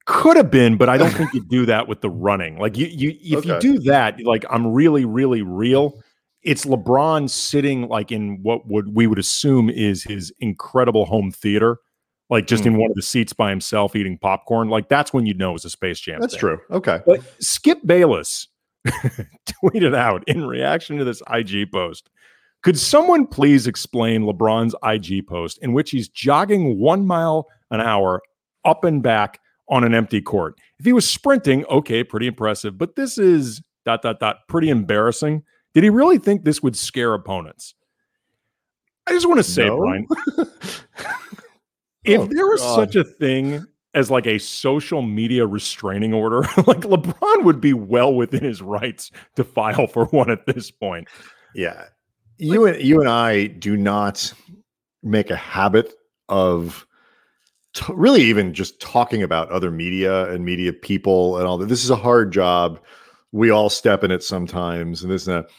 Could 0.08 0.38
have 0.38 0.50
been, 0.50 0.78
but 0.78 0.88
I 0.88 0.98
don't 0.98 1.12
think 1.12 1.34
you 1.34 1.44
do 1.50 1.66
that 1.66 1.90
with 1.90 2.00
the 2.00 2.10
running. 2.10 2.58
Like 2.58 2.78
you, 2.78 2.88
you 2.88 3.18
if 3.22 3.40
okay. 3.40 3.56
you 3.56 3.60
do 3.60 3.80
that, 3.80 4.22
like 4.24 4.46
I'm 4.50 4.68
really, 4.68 5.04
really 5.04 5.42
real. 5.42 6.02
It's 6.44 6.64
LeBron 6.64 7.30
sitting 7.30 7.90
like 7.90 8.10
in 8.10 8.42
what 8.42 8.66
would 8.68 8.96
we 8.96 9.06
would 9.06 9.20
assume 9.20 9.70
is 9.70 10.04
his 10.04 10.32
incredible 10.40 11.06
home 11.06 11.30
theater, 11.30 11.80
like 12.30 12.48
just 12.48 12.64
mm. 12.64 12.68
in 12.68 12.74
hmm. 12.76 12.80
one 12.80 12.92
of 12.92 12.96
the 12.96 13.02
seats 13.02 13.34
by 13.34 13.50
himself 13.50 13.98
eating 13.98 14.18
popcorn. 14.18 14.70
Like 14.70 14.88
that's 14.88 15.12
when 15.12 15.26
you 15.26 15.34
know 15.34 15.56
it's 15.56 15.66
a 15.66 15.70
Space 15.70 16.00
Jam. 16.00 16.22
That's 16.22 16.36
thing. 16.36 16.40
true. 16.40 16.60
Okay. 16.72 17.02
But 17.06 17.22
Skip 17.42 17.86
Bayless 17.86 18.48
tweeted 18.88 19.94
out 19.94 20.24
in 20.26 20.46
reaction 20.46 20.98
to 21.00 21.04
this 21.04 21.22
IG 21.30 21.70
post. 21.70 22.10
Could 22.64 22.80
someone 22.80 23.28
please 23.28 23.68
explain 23.68 24.22
LeBron's 24.22 24.74
IG 24.86 25.28
post 25.28 25.60
in 25.62 25.74
which 25.74 25.92
he's 25.92 26.08
jogging 26.08 26.80
one 26.80 27.06
mile 27.06 27.48
an 27.72 27.82
hour 27.82 28.22
up 28.64 28.86
and 28.86 29.04
back 29.04 29.42
on 29.70 29.84
an 29.84 29.94
empty 29.94 30.22
court. 30.22 30.56
If 30.80 30.86
he 30.86 30.94
was 30.94 31.10
sprinting, 31.10 31.66
okay, 31.66 32.04
pretty 32.04 32.28
impressive, 32.28 32.78
but 32.78 32.96
this 32.96 33.18
is 33.18 33.62
dot 33.86 34.02
dot 34.02 34.20
dot 34.20 34.48
pretty 34.48 34.70
embarrassing. 34.70 35.44
Did 35.74 35.84
he 35.84 35.90
really 35.90 36.18
think 36.18 36.44
this 36.44 36.64
would 36.64 36.76
scare 36.76 37.14
opponents? 37.14 37.76
I 39.06 39.12
just 39.12 39.28
want 39.28 39.38
to 39.38 39.44
say, 39.44 39.66
no. 39.66 39.78
Brian, 39.78 40.08
if 42.04 42.22
oh, 42.22 42.26
there 42.26 42.48
was 42.48 42.62
God. 42.62 42.76
such 42.76 42.96
a 42.96 43.04
thing 43.04 43.66
as 43.94 44.12
like 44.12 44.28
a 44.28 44.38
social 44.38 45.02
media 45.02 45.46
restraining 45.46 46.14
order, 46.14 46.42
like 46.68 46.82
LeBron 46.82 47.44
would 47.44 47.62
be 47.62 47.74
well 47.74 48.14
within 48.14 48.44
his 48.44 48.62
rights 48.62 49.12
to 49.36 49.44
file 49.44 49.88
for 49.88 50.06
one 50.08 50.30
at 50.30 50.46
this 50.46 50.72
point. 50.72 51.08
Yeah. 51.54 51.86
You 52.38 52.66
like, 52.66 52.76
and 52.76 52.84
you 52.84 53.00
and 53.00 53.10
I 53.10 53.48
do 53.48 53.78
not 53.78 54.34
make 55.04 55.30
a 55.30 55.36
habit 55.36 55.94
of 56.30 56.87
t- 57.78 57.94
really 57.94 58.22
even 58.22 58.54
just 58.54 58.80
talking 58.82 59.24
about 59.24 59.50
other 59.52 59.72
media 59.72 60.32
and 60.32 60.44
media 60.44 60.74
people 60.74 61.38
and 61.38 61.48
all 61.48 61.58
that. 61.58 61.70
This 61.70 61.84
is 61.84 61.90
a 61.90 61.96
hard 61.96 62.32
job. 62.32 62.80
We 63.32 63.50
all 63.50 63.70
step 63.70 64.04
in 64.04 64.12
it 64.12 64.24
sometimes, 64.24 65.04
and 65.04 65.12
this 65.12 65.28
and 65.28 65.38
that. 65.38 65.52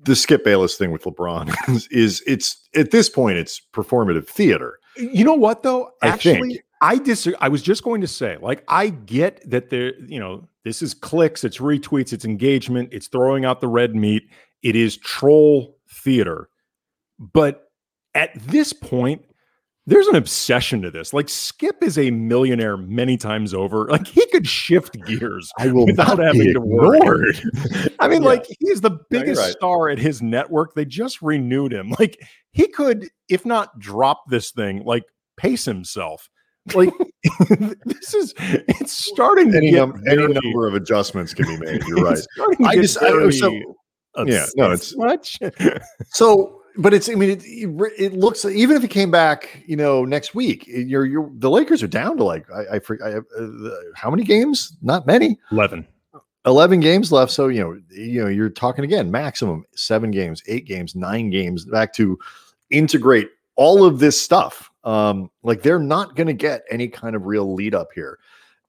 The 0.00 0.14
Skip 0.14 0.44
Bayless 0.44 0.76
thing 0.76 0.92
with 0.92 1.02
LeBron 1.02 1.52
is, 1.68 1.88
is 1.88 2.22
it's 2.26 2.68
at 2.76 2.92
this 2.92 3.08
point 3.08 3.38
it's 3.38 3.60
performative 3.72 4.28
theater. 4.28 4.78
You 4.96 5.24
know 5.24 5.34
what 5.34 5.62
though? 5.62 5.90
I 6.02 6.08
Actually, 6.08 6.48
think. 6.48 6.64
I 6.80 6.98
disagree. 6.98 7.38
I 7.40 7.48
was 7.48 7.62
just 7.62 7.82
going 7.82 8.00
to 8.00 8.06
say, 8.06 8.36
like, 8.40 8.62
I 8.68 8.90
get 8.90 9.48
that 9.50 9.70
there, 9.70 9.98
you 10.00 10.20
know, 10.20 10.48
this 10.64 10.82
is 10.82 10.94
clicks, 10.94 11.42
it's 11.42 11.58
retweets, 11.58 12.12
it's 12.12 12.24
engagement, 12.24 12.90
it's 12.92 13.08
throwing 13.08 13.44
out 13.44 13.60
the 13.60 13.68
red 13.68 13.96
meat, 13.96 14.28
it 14.62 14.76
is 14.76 14.96
troll 14.96 15.76
theater. 15.88 16.48
But 17.18 17.70
at 18.14 18.30
this 18.34 18.72
point, 18.72 19.24
there's 19.88 20.06
an 20.08 20.16
obsession 20.16 20.82
to 20.82 20.90
this. 20.90 21.12
Like, 21.14 21.28
Skip 21.30 21.82
is 21.82 21.96
a 21.98 22.10
millionaire 22.10 22.76
many 22.76 23.16
times 23.16 23.54
over. 23.54 23.86
Like, 23.88 24.06
he 24.06 24.26
could 24.26 24.46
shift 24.46 24.96
gears 25.06 25.50
I 25.58 25.68
will 25.72 25.86
without 25.86 26.18
having 26.18 26.52
to 26.52 26.60
worry. 26.60 27.34
I 27.98 28.06
mean, 28.08 28.22
Yeah. 28.22 28.28
like 28.28 28.46
he's 28.60 28.82
the 28.82 28.98
biggest 29.10 29.40
right. 29.40 29.52
star 29.52 29.88
at 29.88 29.98
his 29.98 30.20
network. 30.20 30.74
They 30.74 30.84
just 30.84 31.22
renewed 31.22 31.72
him. 31.72 31.94
Like 31.98 32.18
he 32.52 32.68
could, 32.68 33.08
if 33.28 33.46
not 33.46 33.78
drop 33.78 34.24
this 34.28 34.50
thing, 34.52 34.84
like 34.84 35.04
pace 35.38 35.64
himself. 35.64 36.28
Like 36.74 36.90
this 37.86 38.12
is 38.14 38.34
it's 38.38 38.92
starting 38.92 39.54
any, 39.54 39.70
to 39.70 39.72
get 39.72 39.88
num- 39.88 40.02
any 40.06 40.26
number 40.34 40.68
of 40.68 40.74
adjustments 40.74 41.32
can 41.32 41.46
be 41.46 41.56
made. 41.56 41.82
You're 41.86 41.96
right. 42.04 42.12
it's 42.18 42.26
starting 42.34 42.58
to 42.58 42.64
I 42.70 42.74
just 42.76 43.02
I, 43.02 43.10
very 43.10 43.32
so 43.32 43.52
yeah, 44.26 44.46
no, 44.56 44.72
it's- 44.72 44.94
much. 44.96 45.38
So, 46.10 46.60
but 46.76 46.94
it's 46.94 47.08
I 47.08 47.14
mean 47.14 47.30
it, 47.30 47.42
it 47.44 48.12
looks 48.12 48.44
even 48.44 48.76
if 48.76 48.82
he 48.82 48.88
came 48.88 49.10
back, 49.10 49.62
you 49.66 49.76
know, 49.76 50.04
next 50.04 50.34
week, 50.34 50.64
you're 50.66 51.06
you're 51.06 51.30
the 51.34 51.50
Lakers 51.50 51.82
are 51.82 51.88
down 51.88 52.16
to 52.18 52.24
like 52.24 52.46
I 52.50 52.76
I, 52.76 52.80
I 53.04 53.12
uh, 53.16 53.70
how 53.94 54.10
many 54.10 54.24
games? 54.24 54.76
Not 54.82 55.06
many. 55.06 55.38
Eleven. 55.50 55.86
11 56.46 56.80
games 56.80 57.12
left 57.12 57.30
so 57.30 57.48
you 57.48 57.60
know 57.60 57.78
you 57.90 58.22
know 58.22 58.28
you're 58.28 58.48
talking 58.48 58.84
again 58.84 59.10
maximum 59.10 59.64
7 59.74 60.10
games 60.10 60.42
8 60.46 60.64
games 60.64 60.94
9 60.94 61.30
games 61.30 61.64
back 61.66 61.92
to 61.94 62.18
integrate 62.70 63.28
all 63.56 63.84
of 63.84 63.98
this 63.98 64.20
stuff 64.20 64.70
um 64.84 65.30
like 65.42 65.62
they're 65.62 65.78
not 65.78 66.16
going 66.16 66.28
to 66.28 66.32
get 66.32 66.62
any 66.70 66.88
kind 66.88 67.14
of 67.14 67.26
real 67.26 67.54
lead 67.54 67.74
up 67.74 67.88
here 67.94 68.18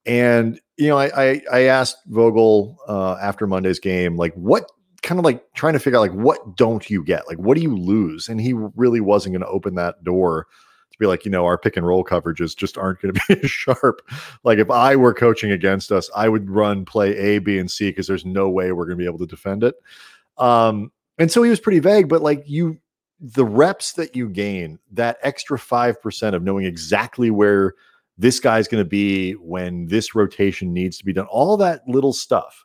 and 0.04 0.60
you 0.76 0.88
know 0.88 0.98
I, 0.98 1.10
I 1.24 1.42
i 1.52 1.60
asked 1.62 1.98
vogel 2.06 2.76
uh 2.86 3.16
after 3.22 3.46
monday's 3.46 3.78
game 3.78 4.16
like 4.16 4.34
what 4.34 4.70
kind 5.02 5.18
of 5.18 5.24
like 5.24 5.42
trying 5.54 5.72
to 5.72 5.78
figure 5.78 5.98
out 5.98 6.02
like 6.02 6.12
what 6.12 6.56
don't 6.56 6.90
you 6.90 7.02
get 7.02 7.26
like 7.26 7.38
what 7.38 7.56
do 7.56 7.62
you 7.62 7.74
lose 7.76 8.28
and 8.28 8.40
he 8.40 8.52
really 8.52 9.00
wasn't 9.00 9.32
going 9.32 9.40
to 9.40 9.48
open 9.48 9.74
that 9.74 10.02
door 10.04 10.46
to 10.90 10.98
be 10.98 11.06
like 11.06 11.24
you 11.24 11.30
know 11.30 11.44
our 11.44 11.56
pick 11.56 11.76
and 11.76 11.86
roll 11.86 12.04
coverages 12.04 12.54
just 12.54 12.76
aren't 12.76 13.00
going 13.00 13.14
to 13.14 13.20
be 13.28 13.42
as 13.42 13.50
sharp 13.50 14.02
like 14.44 14.58
if 14.58 14.70
I 14.70 14.96
were 14.96 15.14
coaching 15.14 15.50
against 15.52 15.92
us, 15.92 16.10
I 16.14 16.28
would 16.28 16.50
run 16.50 16.84
play 16.84 17.16
A, 17.16 17.38
B, 17.38 17.58
and 17.58 17.70
C 17.70 17.90
because 17.90 18.06
there's 18.06 18.24
no 18.24 18.48
way 18.48 18.72
we're 18.72 18.86
going 18.86 18.98
to 18.98 19.02
be 19.02 19.06
able 19.06 19.18
to 19.18 19.26
defend 19.26 19.64
it. 19.64 19.74
Um, 20.38 20.90
and 21.18 21.30
so 21.30 21.42
he 21.42 21.50
was 21.50 21.60
pretty 21.60 21.80
vague, 21.80 22.08
but 22.08 22.22
like 22.22 22.48
you, 22.48 22.78
the 23.20 23.44
reps 23.44 23.92
that 23.92 24.16
you 24.16 24.28
gain, 24.28 24.78
that 24.92 25.18
extra 25.22 25.58
five 25.58 26.00
percent 26.00 26.34
of 26.34 26.42
knowing 26.42 26.64
exactly 26.64 27.30
where 27.30 27.74
this 28.16 28.40
guy's 28.40 28.68
going 28.68 28.82
to 28.82 28.88
be 28.88 29.32
when 29.32 29.86
this 29.86 30.14
rotation 30.14 30.72
needs 30.72 30.98
to 30.98 31.04
be 31.04 31.12
done, 31.12 31.26
all 31.26 31.56
that 31.58 31.86
little 31.86 32.12
stuff. 32.12 32.64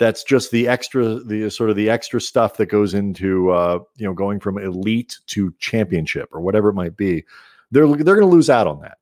That's 0.00 0.24
just 0.24 0.50
the 0.50 0.66
extra, 0.66 1.22
the 1.22 1.50
sort 1.50 1.68
of 1.68 1.76
the 1.76 1.90
extra 1.90 2.22
stuff 2.22 2.56
that 2.56 2.66
goes 2.66 2.94
into 2.94 3.50
uh, 3.50 3.80
you 3.96 4.06
know 4.06 4.14
going 4.14 4.40
from 4.40 4.56
elite 4.56 5.18
to 5.26 5.54
championship 5.58 6.30
or 6.32 6.40
whatever 6.40 6.70
it 6.70 6.74
might 6.74 6.96
be. 6.96 7.22
They're 7.70 7.86
they're 7.86 8.16
going 8.16 8.28
to 8.28 8.34
lose 8.34 8.48
out 8.48 8.66
on 8.66 8.80
that. 8.80 8.96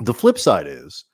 The 0.00 0.14
flip 0.14 0.38
side 0.38 0.66
is 0.66 1.04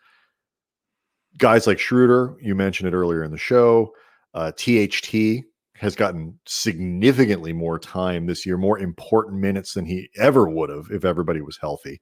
guys 1.38 1.66
like 1.66 1.80
Schroeder, 1.80 2.36
you 2.40 2.54
mentioned 2.54 2.86
it 2.86 2.96
earlier 2.96 3.24
in 3.24 3.32
the 3.32 3.36
show. 3.36 3.94
Uh, 4.32 4.52
THT 4.52 5.44
has 5.74 5.96
gotten 5.96 6.38
significantly 6.46 7.52
more 7.52 7.80
time 7.80 8.26
this 8.26 8.46
year, 8.46 8.56
more 8.56 8.78
important 8.78 9.40
minutes 9.40 9.74
than 9.74 9.86
he 9.86 10.08
ever 10.18 10.48
would 10.48 10.70
have 10.70 10.86
if 10.92 11.04
everybody 11.04 11.40
was 11.40 11.58
healthy. 11.60 12.00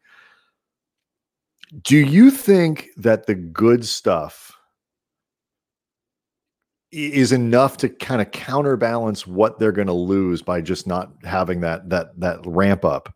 Do 1.84 1.96
you 1.96 2.30
think 2.30 2.88
that 2.98 3.26
the 3.26 3.34
good 3.34 3.86
stuff 3.86 4.57
is 6.90 7.32
enough 7.32 7.76
to 7.78 7.88
kind 7.88 8.22
of 8.22 8.30
counterbalance 8.30 9.26
what 9.26 9.58
they're 9.58 9.72
going 9.72 9.88
to 9.88 9.92
lose 9.92 10.42
by 10.42 10.60
just 10.60 10.86
not 10.86 11.10
having 11.24 11.60
that 11.60 11.88
that 11.90 12.18
that 12.20 12.40
ramp 12.44 12.84
up? 12.84 13.14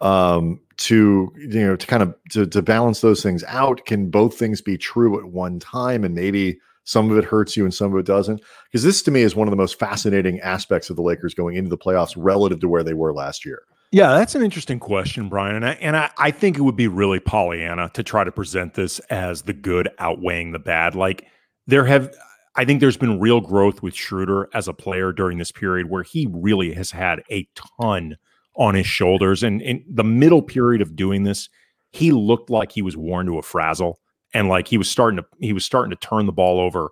um 0.00 0.60
to 0.76 1.32
you 1.36 1.66
know 1.66 1.76
to 1.76 1.86
kind 1.86 2.02
of 2.02 2.14
to, 2.30 2.46
to 2.46 2.60
balance 2.60 3.00
those 3.00 3.22
things 3.22 3.42
out 3.44 3.84
can 3.86 4.10
both 4.10 4.38
things 4.38 4.60
be 4.60 4.76
true 4.76 5.18
at 5.18 5.24
one 5.26 5.58
time 5.58 6.04
and 6.04 6.14
maybe 6.14 6.58
some 6.84 7.10
of 7.10 7.16
it 7.16 7.24
hurts 7.24 7.56
you 7.56 7.64
and 7.64 7.72
some 7.72 7.92
of 7.92 7.98
it 7.98 8.06
doesn't 8.06 8.42
because 8.66 8.82
this 8.82 9.02
to 9.02 9.10
me 9.10 9.22
is 9.22 9.34
one 9.34 9.48
of 9.48 9.50
the 9.50 9.56
most 9.56 9.78
fascinating 9.78 10.38
aspects 10.40 10.90
of 10.90 10.96
the 10.96 11.02
lakers 11.02 11.34
going 11.34 11.56
into 11.56 11.70
the 11.70 11.78
playoffs 11.78 12.14
relative 12.16 12.60
to 12.60 12.68
where 12.68 12.82
they 12.82 12.94
were 12.94 13.12
last 13.12 13.44
year 13.44 13.62
Yeah, 13.92 14.18
that's 14.18 14.34
an 14.34 14.42
interesting 14.42 14.80
question, 14.80 15.28
Brian. 15.28 15.54
And 15.54 15.64
I 15.64 15.72
and 15.74 15.96
I, 15.96 16.10
I 16.18 16.30
think 16.32 16.58
it 16.58 16.62
would 16.62 16.76
be 16.76 16.88
really 16.88 17.20
Pollyanna 17.20 17.88
to 17.94 18.02
try 18.02 18.24
to 18.24 18.32
present 18.32 18.74
this 18.74 18.98
as 19.10 19.42
the 19.42 19.52
good 19.52 19.88
outweighing 20.00 20.50
the 20.50 20.58
bad. 20.58 20.96
Like 20.96 21.24
there 21.68 21.84
have 21.84 22.12
I 22.56 22.64
think 22.64 22.80
there's 22.80 22.96
been 22.96 23.20
real 23.20 23.40
growth 23.40 23.82
with 23.82 23.94
Schroeder 23.94 24.48
as 24.54 24.66
a 24.66 24.72
player 24.72 25.12
during 25.12 25.38
this 25.38 25.52
period 25.52 25.90
where 25.90 26.02
he 26.02 26.26
really 26.30 26.72
has 26.72 26.90
had 26.90 27.22
a 27.30 27.46
ton 27.78 28.16
on 28.56 28.74
his 28.74 28.86
shoulders. 28.86 29.42
And 29.42 29.60
in 29.60 29.84
the 29.88 30.04
middle 30.04 30.42
period 30.42 30.80
of 30.80 30.96
doing 30.96 31.24
this, 31.24 31.48
he 31.92 32.12
looked 32.12 32.48
like 32.50 32.72
he 32.72 32.82
was 32.82 32.96
worn 32.96 33.26
to 33.26 33.38
a 33.38 33.42
frazzle. 33.42 34.00
And 34.34 34.48
like 34.48 34.68
he 34.68 34.78
was 34.78 34.88
starting 34.90 35.18
to 35.18 35.24
he 35.38 35.52
was 35.52 35.64
starting 35.64 35.90
to 35.90 35.96
turn 35.96 36.26
the 36.26 36.32
ball 36.32 36.58
over 36.60 36.88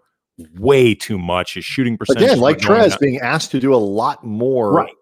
way 0.59 0.94
too 0.94 1.18
much. 1.18 1.55
His 1.55 1.64
shooting 1.64 1.96
percentage 1.98 2.22
again 2.22 2.40
like 2.40 2.59
Trez 2.59 2.98
being 2.98 3.20
asked 3.20 3.50
to 3.53 3.61
do 3.61 3.74
a 3.74 3.77
lot 3.77 4.24
more 4.24 4.72
right. 4.72 4.92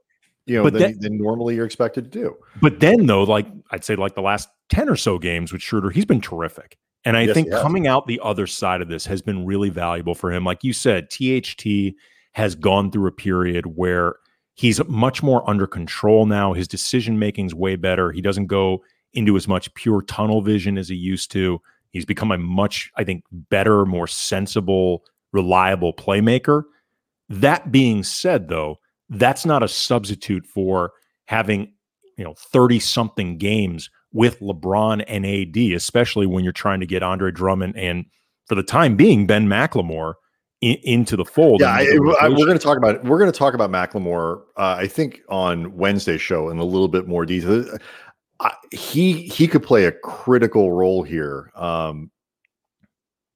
you 0.47 0.57
know 0.57 0.65
But 0.65 0.73
than, 0.75 0.83
that- 0.83 1.01
than 1.01 1.19
normally 1.19 1.55
you're 1.55 1.67
expected 1.67 2.11
to 2.11 2.19
do 2.19 2.37
But 2.61 2.81
then, 2.81 3.07
though, 3.07 3.23
like 3.25 3.47
I'd 3.71 3.85
say, 3.85 3.97
like 3.97 4.15
the 4.15 4.23
last 4.23 4.49
10 4.71 4.89
or 4.89 4.97
so 4.97 5.19
games 5.19 5.53
with 5.53 5.63
Schroeder, 5.63 5.91
he's 5.91 6.05
been 6.05 6.21
terrific. 6.21 6.79
And 7.05 7.17
I 7.17 7.23
Yes, 7.23 7.35
think 7.35 7.51
coming 7.51 7.87
out 7.87 8.07
the 8.07 8.21
other 8.23 8.47
side 8.47 8.81
of 8.81 8.89
this 8.89 9.05
has 9.07 9.23
been 9.23 9.45
really 9.45 9.71
valuable 9.71 10.15
for 10.15 10.33
him. 10.33 10.45
Like 10.45 10.63
you 10.63 10.73
said, 10.73 11.11
THT 11.11 11.95
has 12.33 12.55
gone 12.55 12.91
through 12.91 13.09
a 13.09 13.13
period 13.13 13.77
where 13.77 14.17
he's 14.55 14.85
much 14.87 15.23
more 15.23 15.49
under 15.49 15.67
control 15.67 16.27
now. 16.27 16.53
His 16.53 16.69
decision 16.69 17.19
making's 17.19 17.55
way 17.55 17.77
better. 17.77 18.13
He 18.13 18.21
doesn't 18.21 18.47
go 18.47 18.83
into 19.15 19.37
as 19.37 19.49
much 19.49 19.73
pure 19.75 20.03
tunnel 20.03 20.43
vision 20.43 20.79
as 20.79 20.89
he 20.89 20.95
used 20.95 21.31
to. 21.33 21.61
He's 21.91 22.05
become 22.05 22.31
a 22.31 22.39
much, 22.39 22.91
I 22.97 23.05
think, 23.05 23.25
better, 23.31 23.85
more 23.85 24.07
sensible, 24.07 25.05
reliable 25.33 25.93
playmaker. 25.93 26.63
That 27.29 27.73
being 27.73 28.03
said, 28.05 28.49
though, 28.49 28.79
that's 29.11 29.45
not 29.45 29.63
a 29.63 29.69
substitute 29.69 30.47
for 30.47 30.93
having, 31.27 31.73
you 32.17 32.25
know, 32.25 32.35
30 32.35 32.79
something 32.79 33.39
games 33.39 33.91
with 34.13 34.41
LeBron 34.41 35.05
and 35.09 35.27
AD, 35.27 35.57
especially 35.75 36.27
when 36.27 36.45
you're 36.45 36.53
trying 36.53 36.81
to 36.81 36.87
get 36.87 37.03
Andre 37.03 37.31
Drummond 37.31 37.77
and 37.77 38.05
for 38.47 38.55
the 38.55 38.63
time 38.63 38.97
being, 38.97 39.27
Ben 39.27 39.47
McLemore 39.47 40.15
in, 40.61 40.77
into 40.83 41.17
the 41.17 41.25
fold. 41.25 41.61
Yeah, 41.61 41.73
I, 41.73 41.85
the 41.85 42.19
I- 42.21 42.29
we're 42.29 42.47
going 42.47 42.59
to 42.59 42.65
talk 42.65 42.77
about 42.77 43.05
we're 43.05 43.19
going 43.19 43.31
to 43.31 43.39
talk 43.39 43.55
about 43.55 43.71
McLemore. 43.71 44.43
Uh, 44.57 44.77
I 44.79 44.87
think 44.87 45.21
on 45.29 45.77
Wednesday's 45.77 46.21
show 46.21 46.49
in 46.51 46.59
a 46.59 46.65
little 46.65 46.89
bit 46.89 47.07
more 47.07 47.25
detail. 47.27 47.65
I, 48.41 48.53
he 48.73 49.29
he 49.29 49.47
could 49.47 49.63
play 49.63 49.85
a 49.85 49.93
critical 49.93 50.73
role 50.73 51.03
here, 51.05 51.53
um, 51.55 52.11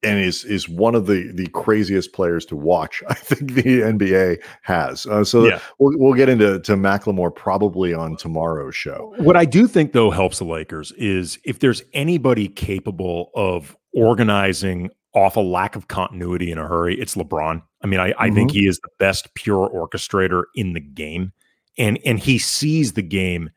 and 0.02 0.20
is 0.20 0.44
is 0.44 0.68
one 0.68 0.94
of 0.94 1.06
the 1.06 1.32
the 1.32 1.46
craziest 1.48 2.12
players 2.12 2.44
to 2.46 2.56
watch. 2.56 3.02
I 3.08 3.14
think 3.14 3.52
the 3.54 3.62
NBA 3.80 4.42
has. 4.62 5.06
Uh, 5.06 5.24
so 5.24 5.44
Yeah. 5.46 5.60
we'll 5.78 5.98
we'll 5.98 6.14
get 6.14 6.28
into 6.28 6.58
to 6.60 6.72
McLemore 6.76 7.34
probably 7.34 7.94
on 7.94 8.16
tomorrow's 8.16 8.76
show. 8.76 9.14
What 9.18 9.36
I 9.36 9.44
do 9.44 9.66
think, 9.66 9.92
though, 9.92 10.10
helps 10.10 10.38
the 10.38 10.44
Lakers 10.44 10.92
is 10.92 11.38
if 11.44 11.58
there's 11.60 11.82
anybody 11.92 12.48
capable 12.48 13.30
of 13.34 13.76
organizing 13.92 14.90
off 15.14 15.36
a 15.36 15.40
lack 15.40 15.74
of 15.76 15.88
continuity 15.88 16.50
in 16.50 16.58
a 16.58 16.66
hurry, 16.68 16.94
it's 17.00 17.14
LeBron. 17.14 17.62
I 17.82 17.86
mean, 17.86 18.00
I, 18.00 18.12
I 18.18 18.30
think 18.30 18.50
he 18.50 18.66
is 18.66 18.78
the 18.80 18.90
best 18.98 19.32
pure 19.34 19.70
orchestrator 19.70 20.44
in 20.54 20.74
the 20.74 20.80
game, 20.80 21.32
and 21.78 21.98
and 22.04 22.18
he 22.18 22.38
sees 22.38 22.92
the 22.92 23.02
game 23.02 23.50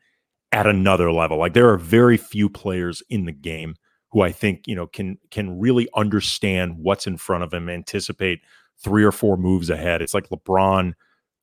at 0.52 0.66
another 0.66 1.12
level. 1.12 1.36
Like 1.38 1.52
there 1.54 1.68
are 1.68 1.76
very 1.76 2.16
few 2.16 2.48
players 2.48 3.02
in 3.10 3.24
the 3.26 3.32
game 3.32 3.74
who 4.12 4.22
I 4.22 4.32
think 4.32 4.66
you 4.66 4.74
know 4.74 4.86
can 4.86 5.18
can 5.30 5.58
really 5.58 5.88
understand 5.94 6.78
what's 6.78 7.06
in 7.06 7.16
front 7.16 7.44
of 7.44 7.52
him, 7.54 7.68
anticipate 7.68 8.40
three 8.82 9.04
or 9.04 9.12
four 9.12 9.36
moves 9.36 9.70
ahead. 9.70 10.02
It's 10.02 10.14
like 10.14 10.28
LeBron, 10.30 10.94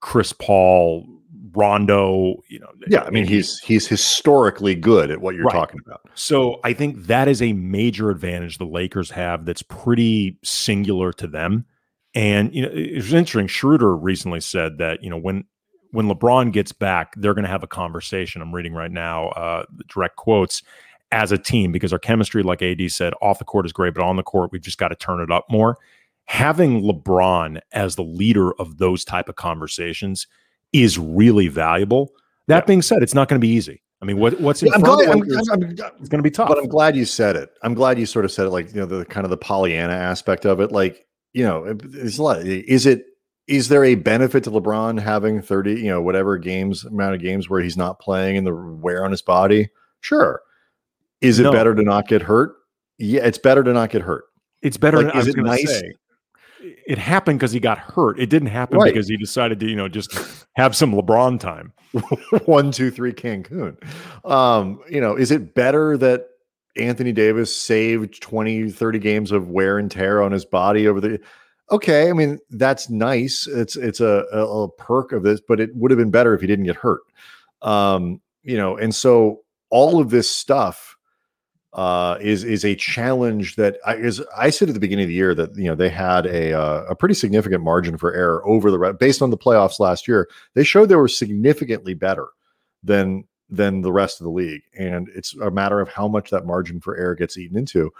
Chris 0.02 0.34
Paul, 0.34 1.06
Rondo. 1.56 2.36
You 2.50 2.60
know, 2.60 2.68
Yeah, 2.88 3.04
I 3.04 3.10
mean 3.10 3.28
he's 3.28 3.60
he's 3.60 3.88
historically 3.88 4.76
good 4.76 5.12
at 5.12 5.22
what 5.22 5.36
you're 5.36 5.46
Right. 5.46 5.54
talking 5.54 5.80
about. 5.86 6.02
so 6.14 6.60
I 6.64 6.74
think 6.74 7.06
that 7.06 7.28
is 7.28 7.42
a 7.42 7.54
major 7.54 8.10
advantage 8.10 8.58
the 8.58 8.66
Lakers 8.66 9.12
have 9.12 9.46
that's 9.46 9.62
pretty 9.64 10.38
singular 10.44 11.14
to 11.14 11.28
them. 11.28 11.66
And 12.16 12.54
you 12.54 12.64
know, 12.64 12.70
it 12.74 12.96
was 12.96 13.14
interesting. 13.14 13.48
Schroeder 13.48 13.96
recently 13.96 14.42
said 14.42 14.78
that 14.80 15.04
you 15.04 15.10
know 15.10 15.18
when 15.18 15.44
when 15.92 16.08
LeBron 16.10 16.52
gets 16.52 16.74
back, 16.74 17.14
they're 17.16 17.34
going 17.34 17.46
to 17.46 17.50
have 17.50 17.64
a 17.64 17.68
conversation. 17.68 18.42
I'm 18.42 18.54
reading 18.54 18.74
right 18.74 18.92
now, 18.92 19.30
uh, 19.30 19.64
direct 19.88 20.18
quotes 20.18 20.62
as 21.12 21.32
a 21.32 21.38
team 21.38 21.72
because 21.72 21.94
our 21.94 22.00
chemistry, 22.00 22.44
like 22.44 22.62
AD 22.62 22.92
said, 22.92 23.14
off 23.22 23.40
the 23.40 23.46
court 23.46 23.66
is 23.66 23.74
great, 23.74 23.94
but 23.94 24.04
on 24.04 24.16
the 24.16 24.24
court, 24.24 24.52
we've 24.52 24.62
just 24.62 24.78
got 24.78 24.90
to 24.90 24.96
turn 24.96 25.22
it 25.22 25.32
up 25.32 25.46
more. 25.50 25.78
Having 26.26 26.82
LeBron 26.82 27.62
as 27.72 27.96
the 27.96 28.04
leader 28.04 28.54
of 28.60 28.78
those 28.78 29.06
type 29.06 29.30
of 29.30 29.36
conversations 29.36 30.28
is 30.74 31.00
really 31.00 31.48
valuable. 31.48 32.12
That 32.48 32.64
yeah. 32.64 32.66
being 32.66 32.82
said, 32.82 33.02
it's 33.02 33.14
not 33.14 33.30
going 33.30 33.40
to 33.40 33.46
be 33.46 33.54
easy. 33.54 33.82
I 34.02 34.06
mean, 34.06 34.18
what, 34.18 34.40
what's 34.40 34.62
in 34.62 34.72
I'm 34.74 34.82
front 34.82 35.06
glad, 35.06 35.10
of 35.10 35.16
I'm, 35.16 35.64
I'm, 35.64 35.72
it's 36.00 36.10
going 36.10 36.20
to 36.20 36.24
be 36.24 36.30
tough. 36.30 36.50
But 36.50 36.60
I'm 36.60 36.68
glad 36.68 36.96
you 36.96 37.06
said 37.06 37.36
it. 37.36 37.50
I'm 37.64 37.74
glad 37.74 37.98
you 37.98 38.06
sort 38.06 38.26
of 38.26 38.32
said 38.32 38.46
it, 38.46 38.52
like 38.52 38.74
you 38.74 38.82
know, 38.82 38.86
the 38.86 39.06
kind 39.06 39.26
of 39.26 39.32
the 39.32 39.38
Pollyanna 39.38 39.94
aspect 39.94 40.46
of 40.46 40.60
it. 40.60 40.72
Like, 40.72 41.06
you 41.34 41.44
know, 41.44 41.78
it's 41.94 42.18
a 42.18 42.24
lot. 42.24 42.42
Is 42.42 42.86
it? 42.86 43.06
Is 43.48 43.70
there 43.70 43.86
a 43.86 43.96
benefit 43.96 44.44
to 44.44 44.52
LeBron 44.52 45.00
having 45.00 45.42
30, 45.42 45.76
you 45.76 45.88
know, 45.88 46.02
whatever 46.02 46.38
games 46.38 46.84
amount 46.84 47.16
of 47.16 47.22
games 47.22 47.50
where 47.50 47.62
he's 47.62 47.78
not 47.78 47.98
playing 47.98 48.36
and 48.36 48.46
the 48.46 48.54
wear 48.54 49.06
on 49.06 49.12
his 49.12 49.22
body? 49.22 49.70
Sure. 50.02 50.42
Is 51.22 51.40
it 51.40 51.44
no. 51.44 51.52
better 51.52 51.74
to 51.74 51.82
not 51.82 52.08
get 52.08 52.22
hurt? 52.22 52.56
Yeah, 52.98 53.26
it's 53.26 53.38
better 53.38 53.64
to 53.64 53.74
not 53.74 53.90
get 53.90 54.02
hurt. 54.02 54.26
It's 54.62 54.78
better. 54.78 55.04
Like, 55.04 55.16
is 55.16 55.28
it 55.28 55.38
nice? 55.38 55.80
Say, 55.80 55.94
it 56.60 56.98
happened 56.98 57.40
because 57.40 57.52
he 57.52 57.60
got 57.60 57.78
hurt. 57.78 58.20
It 58.20 58.30
didn't 58.30 58.50
happen 58.50 58.78
right. 58.78 58.92
because 58.92 59.08
he 59.08 59.18
decided 59.18 59.60
to, 59.60 59.68
you 59.68 59.76
know, 59.76 59.88
just 59.88 60.18
have 60.56 60.76
some 60.76 60.94
LeBron 60.94 61.40
time. 61.40 61.74
One, 62.46 62.72
two, 62.72 62.92
three, 62.92 63.14
Cancun. 63.14 63.78
Um, 64.26 64.82
you 64.90 65.00
know, 65.00 65.16
is 65.16 65.32
it 65.32 65.54
better 65.54 65.98
that 65.98 66.28
Anthony 66.78 67.12
Davis 67.12 67.56
saved 67.56 68.22
20, 68.22 68.72
30 68.72 69.00
games 69.00 69.32
of 69.32 69.50
wear 69.50 69.78
and 69.78 69.90
tear 69.90 70.22
on 70.22 70.32
his 70.32 70.46
body 70.46 70.88
over 70.88 71.00
the 71.00 71.20
okay. 71.72 72.10
I 72.10 72.14
mean, 72.14 72.40
that's 72.52 72.90
nice. 72.90 73.48
It's 73.48 73.76
it's 73.76 74.00
a, 74.00 74.26
a, 74.32 74.64
a 74.64 74.70
perk 74.70 75.12
of 75.12 75.24
this, 75.24 75.42
but 75.46 75.60
it 75.60 75.76
would 75.76 75.92
have 75.92 75.98
been 75.98 76.12
better 76.12 76.34
if 76.34 76.42
he 76.42 76.48
didn't 76.48 76.66
get 76.66 76.76
hurt. 76.76 77.02
Um, 77.62 78.22
you 78.44 78.58
know, 78.58 78.78
and 78.78 78.94
so 78.94 79.42
all 79.70 80.00
of 80.00 80.10
this 80.10 80.30
stuff 80.30 80.87
uh, 81.74 82.18
is 82.22 82.44
is 82.44 82.64
a 82.66 82.76
challenge 82.76 83.56
that 83.56 83.78
I 83.86 83.96
is 83.96 84.22
I 84.36 84.50
said 84.50 84.70
at 84.70 84.74
the 84.74 84.80
beginning 84.80 85.04
of 85.04 85.10
the 85.10 85.16
year 85.16 85.36
that 85.36 85.56
you 85.56 85.66
know 85.66 85.76
they 85.76 85.90
had 85.90 86.26
a 86.26 86.54
uh, 86.54 86.86
a 86.90 86.96
pretty 86.96 87.16
significant 87.16 87.64
margin 87.64 87.98
for 87.98 88.14
error 88.14 88.46
over 88.48 88.72
the 88.72 88.98
based 89.00 89.22
on 89.22 89.30
the 89.30 89.38
playoffs 89.38 89.80
last 89.80 90.08
year. 90.08 90.30
They 90.54 90.64
showed 90.64 90.90
they 90.90 90.96
were 90.96 91.08
significantly 91.08 91.94
better 91.94 92.28
than 92.84 93.26
than 93.50 93.82
the 93.82 93.92
rest 93.92 94.20
of 94.20 94.26
the 94.26 94.32
league, 94.32 94.64
and 94.78 95.10
it's 95.14 95.36
a 95.36 95.52
matter 95.52 95.80
of 95.80 95.90
how 95.90 96.08
much 96.08 96.30
that 96.32 96.46
margin 96.46 96.80
for 96.80 96.98
error 96.98 97.16
gets 97.16 97.38
eaten 97.38 97.58
into. 97.58 97.92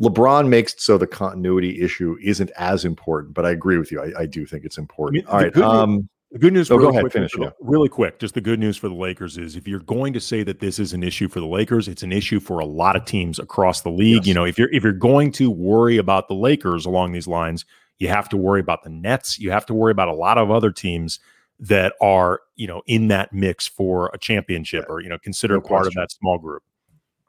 LeBron 0.00 0.48
makes 0.48 0.74
so 0.82 0.98
the 0.98 1.06
continuity 1.06 1.80
issue 1.80 2.18
isn't 2.22 2.50
as 2.58 2.84
important, 2.84 3.32
but 3.32 3.46
I 3.46 3.50
agree 3.50 3.78
with 3.78 3.90
you. 3.90 4.02
I, 4.02 4.20
I 4.20 4.26
do 4.26 4.44
think 4.44 4.64
it's 4.64 4.76
important. 4.76 5.26
All 5.26 5.40
right. 5.40 5.56
Um, 5.56 6.08
the 6.36 6.40
good 6.40 6.52
news. 6.52 6.70
Oh, 6.70 6.76
really 6.76 6.86
go 6.86 6.90
ahead. 6.90 7.02
Quick, 7.02 7.12
finish. 7.12 7.32
Yeah. 7.38 7.50
Really 7.60 7.88
quick. 7.88 8.18
Just 8.18 8.34
the 8.34 8.40
good 8.42 8.60
news 8.60 8.76
for 8.76 8.88
the 8.88 8.94
Lakers 8.94 9.38
is 9.38 9.56
if 9.56 9.66
you're 9.66 9.80
going 9.80 10.12
to 10.12 10.20
say 10.20 10.42
that 10.42 10.60
this 10.60 10.78
is 10.78 10.92
an 10.92 11.02
issue 11.02 11.28
for 11.28 11.40
the 11.40 11.46
Lakers, 11.46 11.88
it's 11.88 12.02
an 12.02 12.12
issue 12.12 12.40
for 12.40 12.58
a 12.58 12.66
lot 12.66 12.94
of 12.94 13.04
teams 13.06 13.38
across 13.38 13.80
the 13.80 13.90
league. 13.90 14.18
Yes. 14.18 14.26
You 14.26 14.34
know, 14.34 14.44
if 14.44 14.58
you're 14.58 14.70
if 14.70 14.84
you're 14.84 14.92
going 14.92 15.32
to 15.32 15.50
worry 15.50 15.96
about 15.96 16.28
the 16.28 16.34
Lakers 16.34 16.84
along 16.84 17.12
these 17.12 17.26
lines, 17.26 17.64
you 17.98 18.08
have 18.08 18.28
to 18.28 18.36
worry 18.36 18.60
about 18.60 18.82
the 18.82 18.90
Nets. 18.90 19.38
You 19.38 19.50
have 19.50 19.64
to 19.66 19.74
worry 19.74 19.92
about 19.92 20.08
a 20.08 20.14
lot 20.14 20.36
of 20.36 20.50
other 20.50 20.70
teams 20.70 21.20
that 21.58 21.94
are 22.02 22.40
you 22.56 22.66
know 22.66 22.82
in 22.86 23.08
that 23.08 23.32
mix 23.32 23.66
for 23.66 24.10
a 24.12 24.18
championship 24.18 24.84
or 24.90 25.00
you 25.00 25.08
know 25.08 25.18
considered 25.18 25.62
no 25.62 25.68
part 25.68 25.86
of 25.86 25.94
that 25.94 26.12
small 26.12 26.38
group. 26.38 26.62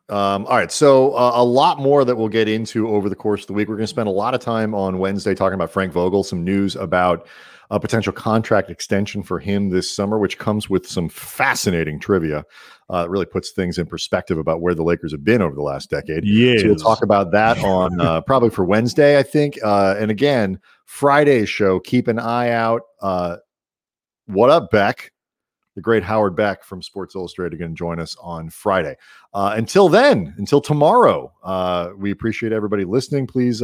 Um, 0.09 0.45
all 0.45 0.55
right, 0.55 0.71
so 0.71 1.13
uh, 1.15 1.31
a 1.35 1.43
lot 1.43 1.79
more 1.79 2.05
that 2.05 2.15
we'll 2.15 2.29
get 2.29 2.47
into 2.47 2.87
over 2.87 3.09
the 3.09 3.15
course 3.15 3.41
of 3.41 3.47
the 3.47 3.53
week. 3.53 3.67
We're 3.67 3.75
going 3.75 3.83
to 3.83 3.87
spend 3.87 4.07
a 4.07 4.11
lot 4.11 4.33
of 4.33 4.39
time 4.39 4.73
on 4.73 4.99
Wednesday 4.99 5.35
talking 5.35 5.55
about 5.55 5.69
Frank 5.69 5.91
Vogel, 5.91 6.23
some 6.23 6.45
news 6.45 6.77
about 6.77 7.27
a 7.69 7.79
potential 7.79 8.13
contract 8.13 8.69
extension 8.69 9.23
for 9.23 9.39
him 9.39 9.69
this 9.69 9.93
summer, 9.93 10.17
which 10.17 10.37
comes 10.37 10.69
with 10.69 10.87
some 10.87 11.09
fascinating 11.09 11.99
trivia. 11.99 12.45
Uh, 12.89 13.03
it 13.05 13.09
really 13.09 13.25
puts 13.25 13.51
things 13.51 13.77
in 13.77 13.85
perspective 13.85 14.37
about 14.37 14.61
where 14.61 14.73
the 14.73 14.83
Lakers 14.83 15.11
have 15.11 15.23
been 15.23 15.41
over 15.41 15.55
the 15.55 15.61
last 15.61 15.89
decade. 15.89 16.23
Yeah, 16.25 16.59
so 16.59 16.67
we'll 16.67 16.75
talk 16.75 17.03
about 17.03 17.31
that 17.31 17.57
on 17.63 17.99
uh, 17.99 18.21
probably 18.21 18.49
for 18.49 18.63
Wednesday, 18.63 19.19
I 19.19 19.23
think. 19.23 19.57
Uh, 19.63 19.95
and 19.97 20.09
again, 20.09 20.59
Friday's 20.85 21.49
show. 21.49 21.79
Keep 21.81 22.07
an 22.07 22.19
eye 22.19 22.51
out. 22.51 22.83
Uh, 23.01 23.37
what 24.27 24.49
up, 24.49 24.71
Beck? 24.71 25.11
The 25.75 25.81
great 25.81 26.03
Howard 26.03 26.35
Beck 26.35 26.63
from 26.63 26.81
Sports 26.81 27.13
Illustrated 27.15 27.59
going 27.59 27.71
to 27.71 27.77
join 27.77 27.99
us 27.99 28.15
on 28.19 28.49
Friday. 28.49 28.95
Uh, 29.33 29.53
until 29.55 29.89
then, 29.89 30.33
until 30.37 30.59
tomorrow, 30.59 31.31
uh, 31.43 31.89
we 31.95 32.09
appreciate 32.09 32.51
everybody 32.51 32.83
listening. 32.83 33.27
Please 33.27 33.61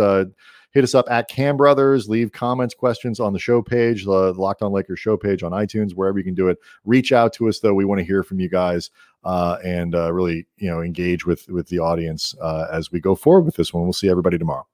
hit 0.73 0.83
us 0.83 0.95
up 0.95 1.05
at 1.09 1.29
Kam 1.29 1.55
Brothers. 1.55 2.09
Leave 2.09 2.31
comments, 2.31 2.73
questions 2.73 3.19
on 3.19 3.33
the 3.33 3.39
show 3.39 3.61
page, 3.61 4.05
the, 4.05 4.33
Locked 4.33 4.61
On 4.61 4.71
Lakers 4.71 4.99
show 4.99 5.15
page 5.15 5.43
on 5.43 5.51
iTunes, 5.51 5.93
wherever 5.93 6.17
you 6.17 6.25
can 6.25 6.35
do 6.35 6.49
it. 6.49 6.57
Reach 6.83 7.11
out 7.11 7.33
to 7.33 7.47
us 7.47 7.59
though. 7.59 7.73
We 7.73 7.85
want 7.85 7.99
to 7.99 8.05
hear 8.05 8.23
from 8.23 8.39
you 8.39 8.49
guys 8.49 8.89
uh, 9.23 9.57
and 9.63 9.95
uh, 9.95 10.11
really, 10.11 10.47
you 10.57 10.69
know, 10.69 10.81
engage 10.81 11.25
with 11.25 11.47
with 11.49 11.67
the 11.67 11.79
audience 11.79 12.35
uh, 12.41 12.67
as 12.71 12.91
we 12.91 12.99
go 12.99 13.15
forward 13.15 13.45
with 13.45 13.55
this 13.55 13.73
one. 13.73 13.83
We'll 13.83 13.93
see 13.93 14.09
everybody 14.09 14.37
tomorrow. 14.37 14.67